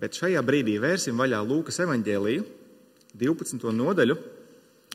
Bet 0.00 0.16
šajā 0.16 0.40
brīdī 0.44 0.78
vērsim 0.80 1.18
vaļā 1.20 1.42
Lūkas 1.44 1.76
evanģēliju, 1.84 2.44
12. 3.20 3.72
nodaļu, 3.76 4.14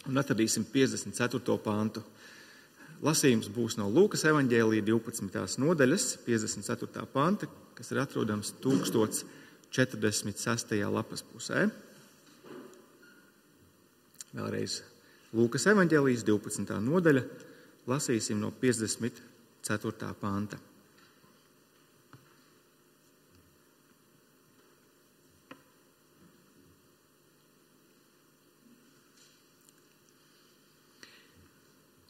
un 0.09 0.17
atradīsim 0.17 0.66
54. 0.71 1.58
pāntu. 1.62 2.01
Lasījums 3.05 3.49
būs 3.53 3.77
no 3.77 3.85
Lūkas 3.91 4.25
evanģēlīja 4.31 4.81
12. 4.87 5.59
nodaļas, 5.61 6.03
54. 6.25 7.05
panta, 7.13 7.45
kas 7.77 7.91
ir 7.93 7.99
atrodams 8.02 8.49
1046. 8.63 10.73
lapas 10.89 11.21
pusē. 11.29 11.69
Vēlreiz 14.35 14.73
Lūkas 15.35 15.65
evanģēlijas 15.69 16.23
12. 16.25 16.79
nodaļa, 16.81 17.23
lasīsim 17.91 18.37
no 18.41 18.49
54. 18.57 20.13
panta. 20.21 20.57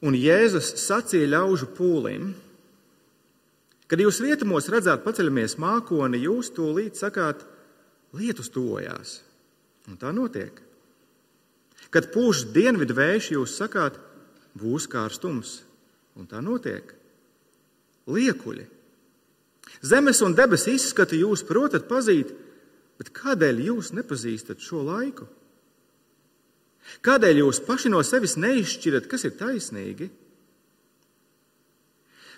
Un 0.03 0.17
Jēzus 0.19 0.73
sacīja 0.81 1.29
ļaužu 1.31 1.69
pūlim, 1.77 2.33
kad 3.87 4.01
jūs 4.01 4.19
rietumos 4.23 4.67
redzat 4.73 5.05
paceļamies 5.05 5.55
mākoni, 5.61 6.19
jūs 6.25 6.51
tūlīt 6.55 6.99
sakāt, 6.99 7.45
lietus 8.15 8.51
tojās. 8.51 9.21
Un 9.87 9.99
tā 10.01 10.11
notiek. 10.15 10.57
Kad 11.93 12.09
pūš 12.11 12.47
dienvidu 12.55 12.95
vējš, 12.97 13.31
jūs 13.37 13.55
sakāt, 13.55 13.99
būs 14.57 14.89
kārstums. 14.91 15.61
Un 16.15 16.27
tā 16.27 16.41
notiek. 16.43 16.91
Liekuļi. 18.11 18.65
Zemes 19.85 20.21
un 20.25 20.35
debesu 20.35 20.73
izskatu 20.75 21.17
jūs 21.19 21.43
protat 21.47 21.87
pazīt, 21.89 22.31
bet 22.99 23.11
kādēļ 23.15 23.63
jūs 23.69 23.91
nepazīstat 23.95 24.63
šo 24.63 24.83
laiku? 24.87 25.27
Kādēļ 27.05 27.41
jūs 27.41 27.61
paši 27.65 27.91
no 27.93 28.01
sevis 28.05 28.37
neizšķirat, 28.41 29.09
kas 29.09 29.25
ir 29.27 29.35
taisnīgi? 29.39 30.09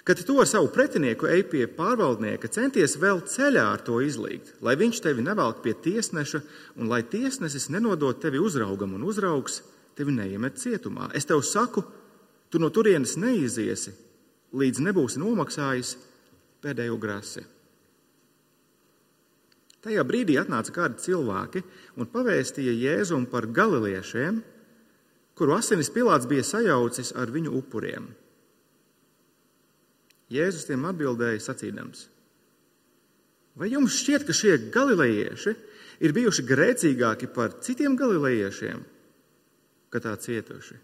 Kad 0.08 0.22
ar 0.24 0.48
savu 0.48 0.70
pretinieku 0.72 1.28
ej 1.28 1.42
pie 1.52 1.66
pārvaldnieka, 1.68 2.48
centies 2.48 2.94
vēl 2.96 3.26
ceļā 3.28 3.66
ar 3.74 3.82
to 3.84 3.98
izlīgt, 4.00 4.54
lai 4.64 4.78
viņš 4.80 5.02
tevi 5.04 5.26
nevelk 5.26 5.60
pie 5.66 5.74
tiesneša 5.76 6.40
un 6.80 6.88
lai 6.88 7.02
tiesnesis 7.04 7.68
nenodod 7.76 8.22
tevi 8.24 8.40
uzraugam 8.40 8.96
un 8.96 9.04
uzraugs 9.04 9.60
tevi 10.00 10.16
neiemet 10.16 10.62
cietumā. 10.64 11.10
Es 11.12 11.28
tev 11.28 11.44
saku, 11.44 11.84
tu 12.48 12.64
no 12.64 12.72
turienes 12.72 13.18
neiziesi, 13.20 13.92
līdz 14.56 14.86
nebūsi 14.88 15.20
nomaksājis 15.20 15.98
pēdējo 16.64 16.96
grasi. 17.04 17.44
Tajā 19.86 20.04
brīdī 20.08 20.38
atnāca 20.42 20.74
kādi 20.74 21.04
cilvēki 21.04 21.62
un 21.98 22.10
pavēstīja 22.10 22.74
Jēzum 22.74 23.28
par 23.30 23.46
galiviešiem, 23.54 24.40
kuru 25.38 25.54
asinis 25.58 25.92
Pilārs 25.94 26.26
bija 26.30 26.46
sajaucis 26.46 27.14
ar 27.16 27.30
viņu 27.34 27.54
upuriem. 27.60 28.08
Jēzus 30.34 30.66
tiem 30.68 30.84
atbildēja 30.90 31.40
sacīdams: 31.46 32.08
Vai 33.58 33.72
jums 33.72 33.96
šķiet, 34.02 34.26
ka 34.28 34.36
šie 34.36 34.58
galilejieši 34.74 35.54
ir 36.04 36.14
bijuši 36.14 36.46
grēcīgāki 36.46 37.30
par 37.34 37.56
citiem 37.64 37.96
galilejiešiem, 37.98 38.82
ka 39.94 40.02
tā 40.04 40.18
cietuši? 40.22 40.78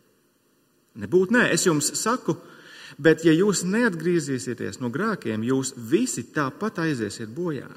Nebūtu 1.03 1.33
nē, 1.33 1.47
es 1.53 1.65
jums 1.65 1.89
saku, 1.97 2.37
bet 3.01 3.25
ja 3.25 3.33
jūs 3.33 3.63
neatgriezīsieties 3.65 4.79
no 4.81 4.93
grēkiem, 4.93 5.45
jūs 5.45 5.73
visi 5.77 6.27
tāpat 6.33 6.83
aiziesiet 6.85 7.33
bojā. 7.33 7.69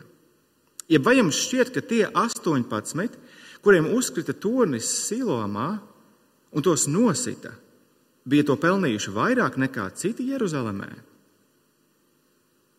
Ja 0.90 1.00
vai 1.02 1.16
jums 1.18 1.38
šķiet, 1.42 1.72
ka 1.74 1.82
tie 1.82 2.04
18, 2.06 3.16
kuriem 3.64 3.90
uzkrita 3.96 4.36
tornis 4.38 4.86
Silomā 5.08 5.70
un 6.54 6.62
tos 6.62 6.86
nosita, 6.86 7.50
bija 8.26 8.46
to 8.46 8.54
pelnījuši 8.60 9.14
vairāk 9.14 9.58
nekā 9.58 9.88
citi 9.98 10.28
Jeruzalemē? 10.30 10.92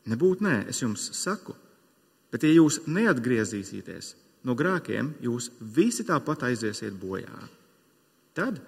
Nebūtu 0.08 0.46
nē, 0.48 0.56
es 0.72 0.80
jums 0.80 1.10
saku, 1.20 1.56
bet 2.32 2.46
ja 2.48 2.54
jūs 2.56 2.86
neatgriezīsieties 2.88 4.14
no 4.48 4.56
grēkiem, 4.56 5.18
jūs 5.24 5.50
visi 5.60 6.06
tāpat 6.08 6.48
aiziesiet 6.48 6.96
bojā. 6.96 7.42
Tad 8.38 8.62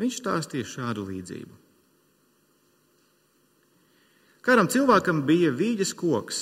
viņš 0.00 0.18
stāstīja 0.18 0.66
šādu 0.66 1.06
līdzību. 1.06 1.60
Kādam 4.44 4.68
cilvēkam 4.68 5.22
bija 5.24 5.54
vīģes 5.54 5.94
koks, 5.96 6.40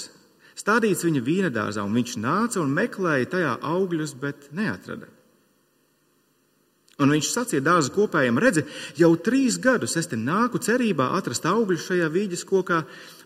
stādīts 0.58 1.04
viņa 1.06 1.24
vīna 1.24 1.50
dārzā, 1.52 1.84
un 1.84 1.96
viņš 1.96 2.18
nāca 2.22 2.60
un 2.62 2.72
meklēja 2.76 3.30
tajā 3.36 3.56
augļus, 3.72 4.14
bet 4.20 4.50
neatrada. 4.56 5.08
Un 7.02 7.10
viņš 7.10 7.30
sacīja 7.32 7.64
dārza 7.64 7.90
kopējiem, 7.94 8.38
redzi, 8.38 8.62
jau 9.00 9.10
trīs 9.16 9.56
gadus 9.62 9.96
es 9.98 10.10
te 10.10 10.18
nāku 10.18 10.60
cerībā 10.62 11.08
atrast 11.16 11.46
augļus 11.48 11.88
šajā 11.88 12.08
vīģes 12.12 12.44
kokā, 12.46 12.82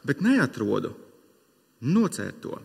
bet 0.06 0.22
neatrodu. 0.24 0.94
Nocērt 1.84 2.38
to. 2.40 2.60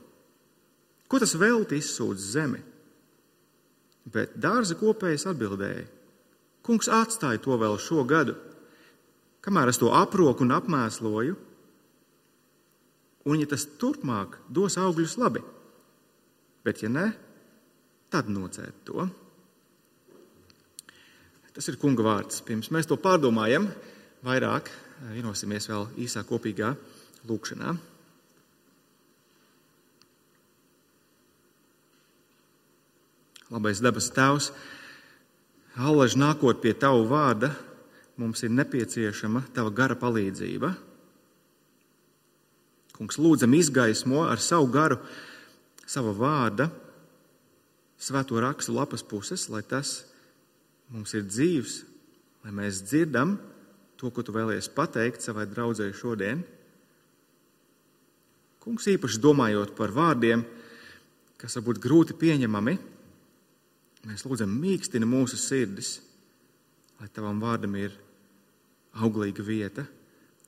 Ko 1.11 1.19
tas 1.19 1.33
velti 1.35 1.81
izsūdz 1.81 2.27
zemi? 2.37 2.61
Bet 4.11 4.37
dārza 4.39 4.77
kopējs 4.79 5.27
atbildēja: 5.29 5.83
Kungs 6.63 6.87
atstāja 6.87 7.41
to 7.43 7.57
vēl 7.59 7.75
šo 7.81 8.05
gadu, 8.07 8.37
kamēr 9.43 9.73
es 9.73 9.81
to 9.81 9.91
aproku 9.93 10.45
un 10.45 10.55
apmēsloju 10.55 11.35
un 13.25 13.41
ja 13.41 13.49
tas 13.49 13.65
turpmāk 13.79 14.37
dos 14.49 14.77
augļus 14.81 15.17
labi, 15.21 15.43
bet 16.65 16.81
ja 16.83 16.89
nē, 16.91 17.07
tad 18.11 18.29
nocērt 18.31 18.81
to. 18.87 19.05
Tas 21.51 21.67
ir 21.67 21.77
kunga 21.81 22.03
vārds. 22.05 22.39
Pirms 22.47 22.71
mēs 22.71 22.87
to 22.87 22.95
pārdomājam, 22.99 23.67
vairāk 24.23 24.69
vienosimies 25.11 25.67
vēl 25.67 25.89
īsā 25.99 26.23
kopīgā 26.27 26.71
lūkšanā. 27.27 27.73
Labais 33.51 33.81
dabas 33.83 34.07
tēvs, 34.15 34.53
allaž 35.75 36.15
nākot 36.15 36.61
pie 36.63 36.71
tavu 36.71 37.03
vārda, 37.09 37.51
mums 38.15 38.45
ir 38.47 38.53
nepieciešama 38.55 39.43
tava 39.51 39.73
gara 39.75 39.97
palīdzība 39.99 40.71
Kungs, 43.01 43.17
lūdzam, 43.17 43.55
izgaismo 43.57 44.27
ar 44.29 44.37
savu 44.37 44.67
garu, 44.69 44.99
sava 45.89 46.11
vārda, 46.13 46.67
svēto 47.97 48.37
rakstu 48.37 48.75
lapas 48.75 49.01
puses, 49.01 49.47
lai 49.49 49.63
tas 49.65 50.03
mums 50.93 51.15
ir 51.17 51.23
dzīves, 51.25 51.79
lai 52.45 52.53
mēs 52.59 52.83
dzirdam 52.85 53.39
to, 53.97 54.11
ko 54.13 54.21
tu 54.21 54.35
vēlies 54.35 54.69
pateikt 54.77 55.25
savai 55.25 55.47
draudzēji 55.49 55.95
šodien. 55.97 56.43
Kungs, 58.61 58.85
īpaši 58.93 59.23
domājot 59.25 59.73
par 59.73 59.95
vārdiem, 59.97 60.45
kas 61.41 61.57
var 61.57 61.65
būt 61.71 61.81
grūti 61.81 62.19
pieņemami, 62.21 62.77
mēs 64.11 64.27
lūdzam, 64.29 64.53
mīkstina 64.61 65.09
mūsu 65.09 65.41
sirdis, 65.41 65.95
lai 67.01 67.09
tavam 67.09 67.41
vārdam 67.41 67.81
ir 67.81 67.97
auglīga 69.01 69.41
vieta 69.41 69.89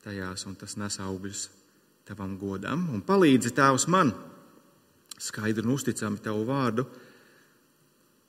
tajās 0.05 0.45
un 0.45 0.53
tas 0.61 0.77
nes 0.77 1.01
augļus 1.01 1.47
tavam 2.07 2.37
godam, 2.39 2.87
un 2.93 3.03
palīdzi 3.05 3.53
Tēvs 3.55 3.87
man 3.91 4.11
skaidri 5.23 5.63
un 5.63 5.75
uzticami 5.75 6.19
Tavu 6.23 6.43
vārdu 6.47 6.85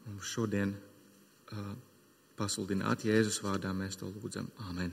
mums 0.05 0.35
šodien 0.35 0.75
uh, 0.75 1.73
pasludināt. 2.39 3.07
Jēzus 3.09 3.41
vārdā 3.45 3.73
mēs 3.75 3.99
to 3.99 4.11
lūdzam. 4.11 4.51
Āmen! 4.69 4.93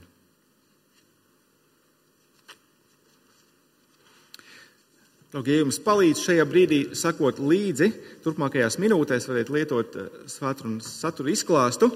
Draugi, 5.32 5.54
ja 5.54 5.62
jums 5.62 5.78
palīdz 5.80 6.20
šajā 6.26 6.44
brīdī 6.44 6.78
sakot 6.98 7.38
līdzi, 7.40 7.86
turpmākajās 8.24 8.76
minūtēs 8.82 9.28
varat 9.30 9.52
lietot 9.54 9.94
svētru 10.28 10.68
un 10.68 10.74
satura 10.84 11.32
izklāstu, 11.32 11.88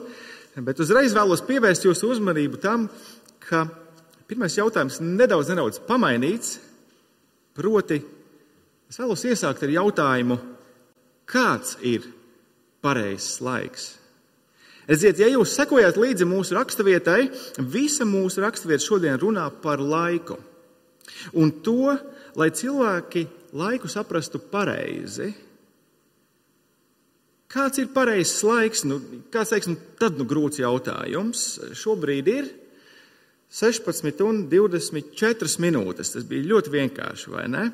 bet 0.64 0.80
uzreiz 0.80 1.12
vēlos 1.12 1.42
pievērst 1.44 1.84
jūsu 1.84 2.14
uzmanību 2.14 2.60
tam, 2.62 2.86
ka 3.44 3.66
pirmais 4.30 4.56
jautājums 4.56 5.02
nedaudz, 5.04 5.52
nedaudz 5.52 5.82
pamainīts, 5.84 6.54
Proti, 7.56 7.96
es 8.90 8.98
vēlos 9.00 9.22
iesākt 9.24 9.62
ar 9.64 9.70
jautājumu, 9.72 10.36
kāds 11.28 11.78
ir 11.80 12.04
pareizs 12.84 13.38
laiks? 13.40 13.94
Redziet, 14.86 15.18
ja 15.18 15.30
jūs 15.32 15.56
sekojat 15.56 15.96
līdzi 15.98 16.28
mūsu 16.28 16.54
raksturvietai, 16.54 17.30
visa 17.72 18.06
mūsu 18.06 18.44
raksturvieta 18.44 18.84
šodien 18.84 19.16
runā 19.18 19.48
par 19.62 19.80
laiku. 19.82 20.36
Un 21.34 21.50
to, 21.64 21.96
lai 22.38 22.52
cilvēki 22.54 23.24
laiku 23.56 23.90
saprastu 23.90 24.38
pareizi. 24.52 25.32
Kāds 27.50 27.80
ir 27.80 27.88
pareizs 27.94 28.44
laiks? 28.46 28.84
Nu, 28.86 29.00
kāds 29.32 29.54
teiks, 29.54 29.70
nu, 29.70 29.80
tad 29.98 30.20
nu 30.20 30.26
grūts 30.28 30.60
jautājums. 30.60 31.48
Šobrīd 31.78 32.30
ir 32.30 32.52
16 33.52 34.22
un 34.26 34.44
24 34.50 35.60
minūtes. 35.62 36.12
Tas 36.14 36.26
bija 36.28 36.50
ļoti 36.52 36.72
vienkārši, 36.74 37.32
vai 37.32 37.46
ne? 37.52 37.66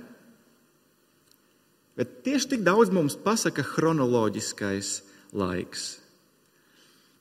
Bet 1.96 2.22
tieši 2.24 2.54
tik 2.54 2.62
daudz 2.64 2.92
mums 2.92 3.18
pasaka 3.20 3.64
chronoloģiskais 3.66 4.94
laiks. 5.36 5.88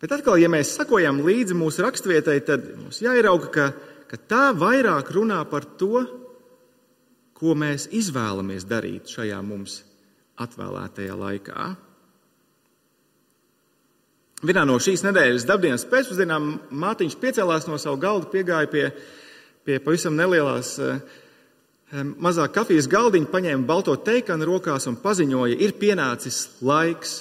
Bet 0.02 0.16
atkal, 0.16 0.40
ja 0.42 0.50
mēs 0.50 0.72
sakojam 0.78 1.20
līdzi 1.22 1.56
mūsu 1.58 1.84
raksturvietai, 1.86 2.40
tad 2.48 2.66
mums 2.80 3.02
jāierauga, 3.04 3.52
ka, 3.54 3.66
ka 4.10 4.18
tā 4.32 4.46
vairāk 4.58 5.12
runā 5.14 5.44
par 5.52 5.68
to, 5.78 6.06
ko 7.38 7.54
mēs 7.58 7.88
izvēlamies 7.94 8.66
darīt 8.70 9.12
šajā 9.12 9.38
mums 9.46 9.82
atvēlētajā 10.42 11.18
laikā. 11.18 11.68
Vienā 14.42 14.64
no 14.66 14.80
šīs 14.82 15.04
nedēļas 15.06 15.44
dabdienas 15.46 15.84
pēcpusdienām 15.86 16.46
mātiņš 16.82 17.16
piecēlās 17.22 17.68
no 17.70 17.76
sava 17.78 18.00
galda, 18.02 18.26
piegāja 18.32 18.70
pie, 18.72 18.88
pie 19.68 19.76
pavisam 19.86 20.16
nelielās 20.18 20.72
eh, 20.82 20.96
mazā 22.18 22.48
kafijas 22.50 22.88
galdiņa, 22.90 23.30
paņēma 23.30 23.68
balto 23.70 23.94
teikanu 24.02 24.48
rokās 24.50 24.90
un 24.90 24.98
paziņoja, 25.04 25.60
ir 25.62 25.76
pienācis 25.78 26.40
laiks. 26.66 27.20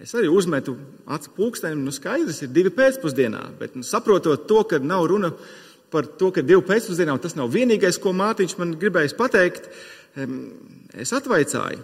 Es 0.00 0.14
arī 0.14 0.30
uzmetu 0.30 0.76
acu 1.10 1.34
pulksteni, 1.34 1.82
nu 1.82 1.90
skaidrs, 1.90 2.44
ir 2.46 2.54
divi 2.54 2.70
pēcpusdienā, 2.78 3.42
bet 3.58 3.74
nu, 3.74 3.82
saprotot 3.82 4.46
to, 4.46 4.62
ka 4.70 4.78
nav 4.78 5.08
runa 5.10 5.32
par 5.90 6.06
to, 6.14 6.30
ka 6.30 6.46
divi 6.46 6.62
pēcpusdienā, 6.70 7.18
un 7.18 7.24
tas 7.26 7.34
nav 7.34 7.50
vienīgais, 7.50 7.98
ko 7.98 8.14
mātiņš 8.14 8.54
man 8.62 8.78
gribējis 8.78 9.18
pateikt, 9.18 9.66
es 10.94 11.10
atvaicāju, 11.18 11.82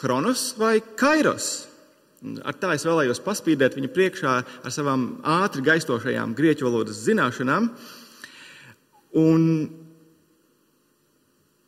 Hronos 0.00 0.50
vai 0.60 0.76
Kairos? 1.00 1.69
Ar 2.20 2.56
tā 2.60 2.74
es 2.76 2.84
vēlējos 2.84 3.22
paspīdēt 3.24 3.78
viņu 3.78 3.88
priekšā 3.96 4.32
ar 4.66 4.72
savām 4.74 5.06
ātri 5.24 5.64
gaistošajām 5.64 6.34
grieķu 6.36 6.66
valodas 6.68 7.00
zināšanām. 7.06 7.70
Un, 9.20 9.46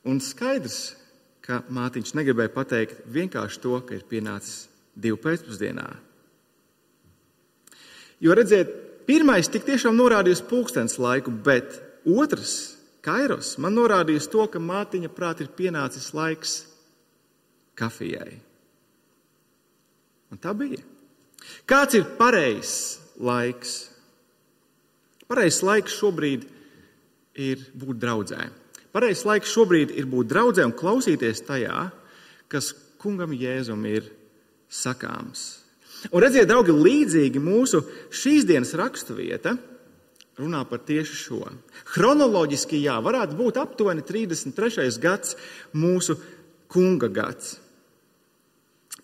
un 0.04 0.20
skaidrs, 0.20 0.80
ka 1.42 1.62
mātiņš 1.72 2.12
negribēja 2.18 2.52
pateikt 2.52 3.00
vienkārši 3.14 3.62
to, 3.64 3.78
ka 3.86 3.96
ir 3.96 4.04
pienācis 4.10 4.66
divu 4.92 5.18
pēcpusdienā. 5.24 5.88
Jo 8.22 8.36
redziet, 8.38 8.70
pirmais 9.08 9.48
tik 9.50 9.64
tiešām 9.66 9.96
norādīja 9.98 10.38
uz 10.38 10.44
pulkstenes 10.46 11.00
laiku, 11.02 11.32
bet 11.32 11.80
otrs, 12.06 12.76
Kairos, 13.02 13.56
man 13.58 13.74
norādīja 13.74 14.28
to, 14.30 14.44
ka 14.46 14.60
mātiņa 14.62 15.08
prāt 15.10 15.40
ir 15.42 15.48
pienācis 15.56 16.12
laiks 16.14 16.60
kafijai. 17.74 18.36
Un 20.32 20.40
tā 20.40 20.54
bija. 20.56 20.80
Kāds 21.68 21.98
ir 21.98 22.06
pareizs 22.18 22.98
laiks? 23.20 23.76
Pareizs 25.28 25.60
laiks 25.64 25.96
šobrīd 25.98 26.46
ir 27.40 27.66
būt 27.78 28.00
draudzē. 28.00 28.46
Pareizs 28.92 29.24
laiks 29.28 29.52
šobrīd 29.52 29.92
ir 29.96 30.08
būt 30.08 30.30
draudzē 30.32 30.66
un 30.68 30.74
klausīties 30.76 31.44
tajā, 31.48 31.86
kas 32.52 32.72
kungam 33.00 33.32
Jēzum 33.36 33.84
ir 33.88 34.08
sakāms. 34.72 35.62
Un 36.10 36.24
redziet, 36.24 36.48
draugi, 36.50 36.74
līdzīgi 36.74 37.40
mūsu 37.40 37.82
šīs 38.12 38.46
dienas 38.48 38.74
raksturvieta 38.78 39.54
runā 40.40 40.62
par 40.68 40.82
tieši 40.88 41.18
šo. 41.18 41.40
Chronoloģiski, 41.94 42.80
jā, 42.82 42.96
varētu 43.04 43.36
būt 43.38 43.60
aptuveni 43.62 44.04
33. 44.06 44.88
gads, 45.02 45.36
mūsu 45.76 46.16
kunga 46.72 47.10
gads 47.12 47.58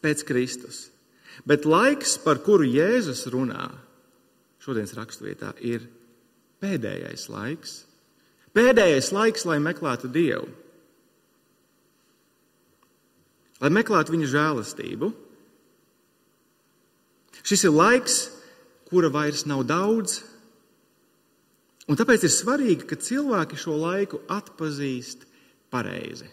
pēc 0.03 0.25
Kristus. 0.27 0.89
Bet 1.47 1.67
laiks, 1.69 2.17
par 2.23 2.41
kuru 2.43 2.67
Jēzus 2.67 3.27
runā 3.31 3.69
šodienas 4.63 4.95
raksturvietā, 4.99 5.53
ir 5.63 5.85
pēdējais 6.63 7.29
laiks. 7.31 7.75
Pēdējais 8.57 9.13
laiks, 9.15 9.45
lai 9.47 9.59
meklētu 9.63 10.11
Dievu, 10.11 10.49
lai 13.63 13.71
meklētu 13.75 14.15
viņa 14.15 14.31
žēlastību. 14.33 15.13
Šis 17.47 17.65
ir 17.69 17.75
laiks, 17.77 18.17
kura 18.91 19.13
vairs 19.13 19.45
nav 19.49 19.63
daudz, 19.69 20.19
un 21.89 21.97
tāpēc 21.97 22.27
ir 22.27 22.35
svarīgi, 22.35 22.89
ka 22.89 22.99
cilvēki 22.99 23.61
šo 23.61 23.77
laiku 23.79 24.21
atpazīst 24.33 25.25
pareizi, 25.73 26.27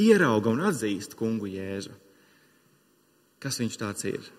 ierauga 0.00 0.52
un 0.52 0.64
atzīst 0.70 1.16
kungu 1.18 1.50
Jēzu 1.50 2.03
kas 3.44 3.60
viņš 3.60 3.76
tāds 3.80 4.08
ir. 4.08 4.30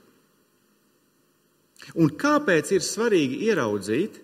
Un 2.02 2.10
kāpēc 2.18 2.72
ir 2.74 2.82
svarīgi 2.82 3.44
ieraudzīt 3.46 4.18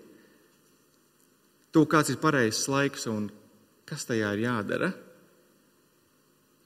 to, 1.71 1.85
kāds 1.85 2.09
ir 2.09 2.19
pareizs 2.23 2.65
laiks 2.71 3.05
un 3.11 3.29
kas 3.85 4.07
tajā 4.09 4.33
ir 4.33 4.45
jādara? 4.47 4.89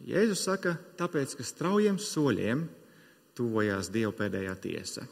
Jēzus 0.05 0.43
saka, 0.45 0.75
tāpēc, 0.99 1.35
ka 1.37 1.43
straujiem 1.45 1.97
soļiem 2.01 2.65
tuvojās 3.35 3.89
Dieva 3.91 4.13
pēdējā 4.15 4.55
tiesa. 4.63 5.05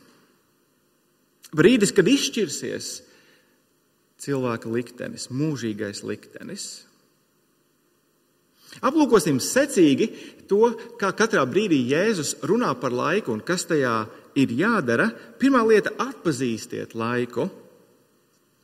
Brīdis, 1.53 1.93
kad 1.93 2.07
izšķirsies 2.09 2.89
cilvēka 4.23 4.71
liktenis, 4.71 5.27
mūžīgais 5.33 6.03
liktenis. 6.07 6.67
Aplūkosim 8.81 9.37
secīgi 9.43 10.09
to, 10.49 10.71
kā 10.97 11.11
katrā 11.13 11.43
brīdī 11.49 11.81
Jēzus 11.91 12.37
runā 12.47 12.73
par 12.79 12.95
laiku 12.95 13.33
un 13.35 13.43
kas 13.45 13.67
tajā 13.69 14.07
ir 14.39 14.53
jādara. 14.57 15.11
Pirmā 15.39 15.61
lieta- 15.67 15.93
atpazīstiet 16.09 16.95
laiku 16.95 17.49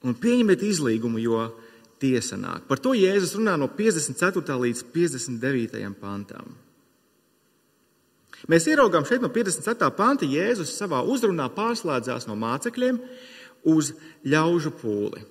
un 0.04 0.16
pieņemiet 0.16 0.64
izlīgumu, 0.64 1.22
jo 1.22 1.54
tiesa 2.00 2.38
nāk. 2.40 2.68
Par 2.68 2.80
to 2.80 2.96
Jēzus 2.96 3.36
runā 3.36 3.58
no 3.60 3.68
54. 3.68 4.58
līdz 4.58 4.84
59. 4.94 5.96
pantam. 6.00 6.56
Mēs 8.48 8.70
ieraugām 8.72 9.06
šeit 9.06 9.22
no 9.22 9.30
54. 9.30 9.92
panta 9.92 10.26
Jēzus 10.26 10.72
savā 10.72 11.02
uzrunā 11.04 11.50
pārslēdzās 11.52 12.28
no 12.28 12.36
mācekļiem 12.40 13.00
uz 13.68 13.92
ļaužu 14.24 14.72
pūli. 14.80 15.26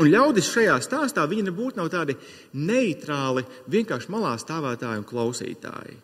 Un 0.00 0.08
ļaudis 0.08 0.48
šajā 0.48 0.78
stāstā 0.80 1.24
viņi 1.28 1.50
nebūtu 1.50 1.76
nav 1.76 1.90
tādi 1.92 2.14
neitrāli, 2.56 3.44
vienkārši 3.68 4.12
malā 4.12 4.32
stāvētāji 4.40 5.02
un 5.02 5.08
klausītāji. 5.08 5.96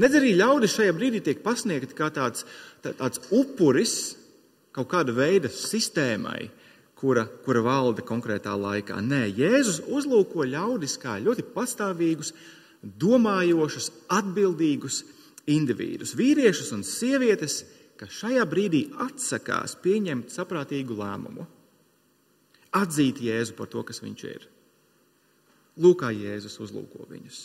Nedz 0.00 0.16
arī 0.16 0.32
ļaudis 0.38 0.72
šajā 0.78 0.94
brīdī 0.96 1.20
tiek 1.24 1.42
pasniegti 1.44 1.96
kā 1.96 2.08
tāds, 2.14 2.46
tāds 2.80 3.20
upuris 3.28 4.14
kaut 4.72 4.88
kāda 4.88 5.12
veida 5.12 5.50
sistēmai, 5.52 6.46
kura, 6.96 7.26
kura 7.44 7.60
valda 7.64 8.04
konkrētā 8.04 8.54
laikā. 8.56 9.02
Nē, 9.04 9.26
Jēzus 9.36 9.82
uzlūko 9.92 10.46
ļaudis 10.48 10.96
kā 11.02 11.18
ļoti 11.20 11.44
pastāvīgus, 11.52 12.32
domājošus, 12.80 13.90
atbildīgus 14.16 15.02
individus, 15.52 16.14
vīriešus 16.16 16.72
un 16.76 16.86
sievietes, 16.88 17.60
kas 18.00 18.16
šajā 18.22 18.48
brīdī 18.48 18.86
atsakās 19.04 19.76
pieņemt 19.84 20.32
saprātīgu 20.32 20.96
lēmumu 20.96 21.46
atzīt 22.76 23.20
Jēzu 23.24 23.56
par 23.58 23.70
to, 23.72 23.82
kas 23.86 24.02
viņš 24.04 24.24
ir. 24.28 24.48
Lūk, 25.82 26.00
kā 26.02 26.10
Jēzus 26.14 26.56
uzlūko 26.64 27.08
viņus. 27.10 27.40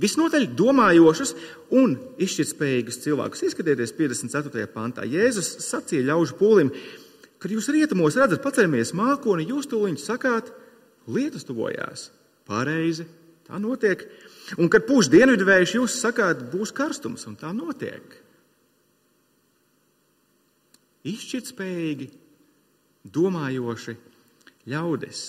Visnotaļ 0.00 0.48
domājošus 0.58 1.36
un 1.78 1.94
izšķirtspējīgus 2.22 2.98
cilvēkus. 3.04 3.44
Izskatieties 3.46 3.94
54. 3.94 4.66
pantā. 4.74 5.04
Jēzus 5.06 5.52
sacīja 5.62 6.08
ļaužu 6.08 6.34
pūlim, 6.40 6.72
kad 7.38 7.54
jūs 7.54 7.70
rietumos 7.70 8.18
redzat, 8.18 8.42
paceļamies 8.42 8.90
mākoni, 8.98 9.46
jūs 9.46 9.70
tūlīt 9.70 10.02
sakāt, 10.02 10.50
lietas 11.06 11.46
tuvojās. 11.46 12.08
Pareizi, 12.48 13.06
tā 13.46 13.60
notiek. 13.62 14.02
Un 14.58 14.68
kad 14.72 14.82
pūš 14.88 15.12
dienvidvējš, 15.14 15.76
jūs 15.78 16.00
sakāt, 16.02 16.42
būs 16.50 16.74
karstums, 16.74 17.28
un 17.30 17.38
tā 17.38 17.52
notiek. 17.54 18.18
Izšķirtspējīgi, 21.06 22.10
domājoši 23.14 23.94
ļaudis. 24.70 25.24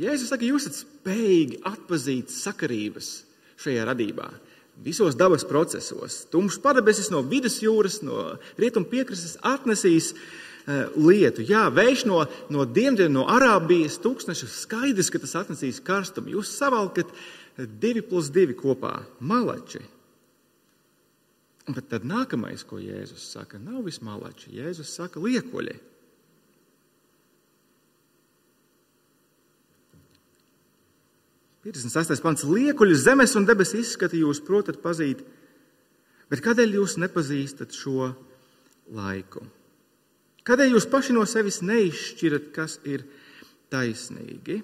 Jēzus 0.00 0.30
saka, 0.32 0.46
jūs 0.46 0.68
esat 0.68 0.84
spējīgi 0.84 1.60
atzīt 1.68 2.30
sakarības 2.32 3.10
šajā 3.60 3.84
radībā. 3.88 4.30
Visos 4.80 5.16
dabas 5.18 5.44
procesos. 5.44 6.22
Tumšs 6.32 6.60
padebesis 6.62 7.10
no 7.12 7.20
vidusjūras, 7.26 8.00
no 8.06 8.38
rietumu 8.60 8.88
piekrastes 8.88 9.36
atnesīs 9.44 10.14
uh, 10.14 10.88
lietu. 10.96 11.44
Jā, 11.44 11.66
vējš 11.74 12.06
no, 12.08 12.22
no 12.54 12.64
dienvidiem, 12.64 13.12
no 13.18 13.26
Arābijas 13.28 13.98
tūkstneša 14.00 14.48
skaidrs, 14.54 15.12
ka 15.12 15.20
tas 15.20 15.36
atnesīs 15.42 15.82
karstumu. 15.84 16.32
Jūs 16.38 16.54
savalkat 16.56 17.12
divi 17.58 18.00
plus 18.00 18.30
divi 18.32 18.56
kopā- 18.56 19.02
malači. 19.32 19.82
Bet 21.68 21.90
tad 21.92 22.08
nākamais, 22.08 22.64
ko 22.64 22.80
Jēzus 22.80 23.28
saka, 23.34 23.58
nav 23.60 23.84
vismalači. 23.84 24.56
Jēzus 24.56 24.96
saka, 24.96 25.20
liekuļi. 25.20 25.76
56. 31.64 32.22
pants. 32.24 32.46
Liekuļu 32.48 32.96
zemes 32.96 33.36
un 33.36 33.46
debesu 33.48 33.80
izskati 33.82 34.22
jūs 34.22 34.40
protat 34.44 34.80
pazīt, 34.80 35.20
bet 36.32 36.42
kādēļ 36.44 36.78
jūs 36.78 36.96
nepazīstat 37.02 37.76
šo 37.76 38.12
laiku? 38.96 39.44
Kādēļ 40.48 40.76
jūs 40.76 40.88
paši 40.88 41.16
no 41.16 41.26
sevis 41.28 41.60
neizšķirat, 41.60 42.48
kas 42.54 42.78
ir 42.88 43.04
taisnīgi? 43.72 44.62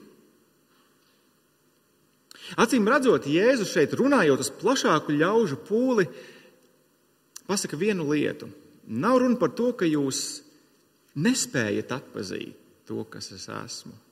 Acīm 2.62 2.86
redzot, 2.88 3.26
Jēzus 3.28 3.74
šeit 3.74 3.92
runājot 3.98 4.40
uz 4.40 4.52
plašāku 4.54 5.18
ļaužu 5.18 5.58
pūli, 5.66 6.06
pasaka 7.50 7.76
vienu 7.76 8.06
lietu. 8.08 8.48
Nav 8.86 9.18
runa 9.20 9.36
par 9.40 9.52
to, 9.58 9.72
ka 9.76 9.84
jūs 9.84 10.40
nespējat 11.18 11.92
atpazīt 11.98 12.54
to, 12.86 13.02
kas 13.10 13.32
es 13.34 13.48
esmu. 13.50 14.05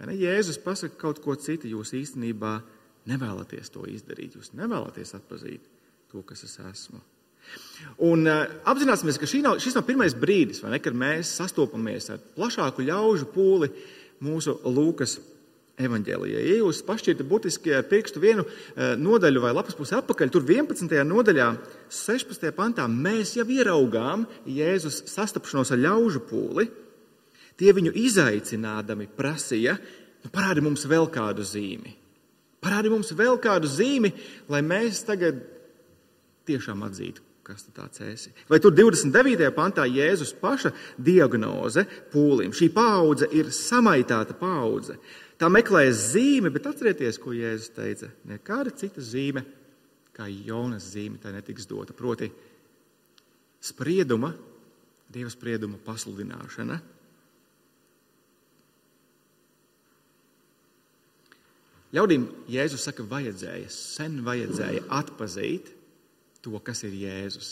Ne? 0.00 0.16
Jēzus 0.16 0.60
pasaka 0.62 0.96
kaut 1.00 1.20
ko 1.24 1.36
citu, 1.36 1.70
jūs 1.70 1.92
īstenībā 1.98 2.56
nevēlaties 3.10 3.72
to 3.74 3.84
izdarīt. 3.90 4.36
Jūs 4.38 4.54
nevēlaties 4.58 5.16
atpazīt 5.18 5.66
to, 6.12 6.22
kas 6.26 6.44
es 6.46 6.58
esmu. 6.62 7.02
Un 8.06 8.24
uh, 8.30 8.44
apzināsimies, 8.70 9.18
ka 9.18 9.26
nav, 9.42 9.58
šis 9.62 9.74
nav 9.76 9.84
pirmais 9.88 10.14
brīdis, 10.14 10.62
ne, 10.62 10.78
kad 10.82 10.94
mēs 10.96 11.34
sastopamies 11.40 12.08
ar 12.14 12.22
plašāku 12.36 12.86
ļaužu 12.86 13.28
pūli 13.34 13.68
mūsu 14.22 14.54
Lūkas 14.62 15.18
evanģēlijā. 15.82 16.42
Ja 16.44 16.58
jūs 16.60 16.82
pašķirtat 16.86 17.26
burtiski 17.26 17.72
ar 17.74 17.86
pirkstu 17.90 18.22
vienu 18.22 18.44
uh, 18.46 18.92
nodaļu 19.00 19.42
vai 19.42 19.52
lapas 19.56 19.76
pusi 19.78 19.96
atpakaļ, 19.98 20.30
tur 20.32 20.46
11. 20.46 20.94
nodaļā, 21.08 21.48
16. 21.92 22.46
pantā, 22.56 22.86
mēs 22.86 23.34
jau 23.38 23.48
ieraugām 23.50 24.28
Jēzus 24.46 25.02
sastapšanos 25.10 25.74
ar 25.74 25.82
ļaužu 25.82 26.22
pūli. 26.30 26.68
Tie 27.58 27.72
viņu 27.74 27.92
izaicinādami 27.98 29.08
prasīja, 29.16 29.76
nu, 30.22 30.30
parādi 30.32 30.64
mums 30.64 30.86
vēl 30.88 31.08
kādu 31.12 31.44
zīmi. 31.46 31.96
Parādi 32.62 32.92
mums 32.92 33.10
vēl 33.18 33.40
kādu 33.42 33.70
zīmi, 33.70 34.12
lai 34.52 34.62
mēs 34.62 35.02
tagad 35.06 35.40
tiešām 36.46 36.84
atzītu, 36.86 37.24
kas 37.46 37.66
tu 37.66 37.74
tāds 37.74 38.02
esi. 38.06 38.30
Vai 38.50 38.60
tur 38.62 38.74
29. 38.74 39.48
pantā 39.56 39.86
Jēzus 39.90 40.34
paša 40.38 40.70
diagnoze 40.98 41.84
pūlim. 42.12 42.54
Šī 42.54 42.70
paudze 42.74 43.26
ir 43.34 43.50
samaitāta 43.54 44.36
paudze. 44.38 44.98
Tā 45.42 45.50
meklēs 45.50 46.12
zīmi, 46.12 46.52
bet 46.54 46.68
atcerieties, 46.70 47.18
ko 47.18 47.34
Jēzus 47.34 47.74
teica. 47.74 48.12
Nekāda 48.30 48.70
cita 48.78 49.02
zīme, 49.02 49.42
kā 50.14 50.28
Jonas 50.30 50.86
zīme, 50.94 51.18
tai 51.18 51.34
netiks 51.34 51.66
dota. 51.66 51.96
Proti, 51.96 52.30
sprieduma, 53.62 54.36
Dieva 55.12 55.28
sprieduma 55.28 55.76
pasludināšana. 55.84 56.78
Ļaudīm 61.92 62.24
Jēzus 62.48 62.86
saka, 62.86 63.04
vajadzēja, 63.04 63.68
sen 63.72 64.22
vajadzēja 64.24 64.86
atpazīt 64.96 65.68
to, 66.42 66.56
kas 66.64 66.82
ir 66.88 66.94
Jēzus. 66.96 67.50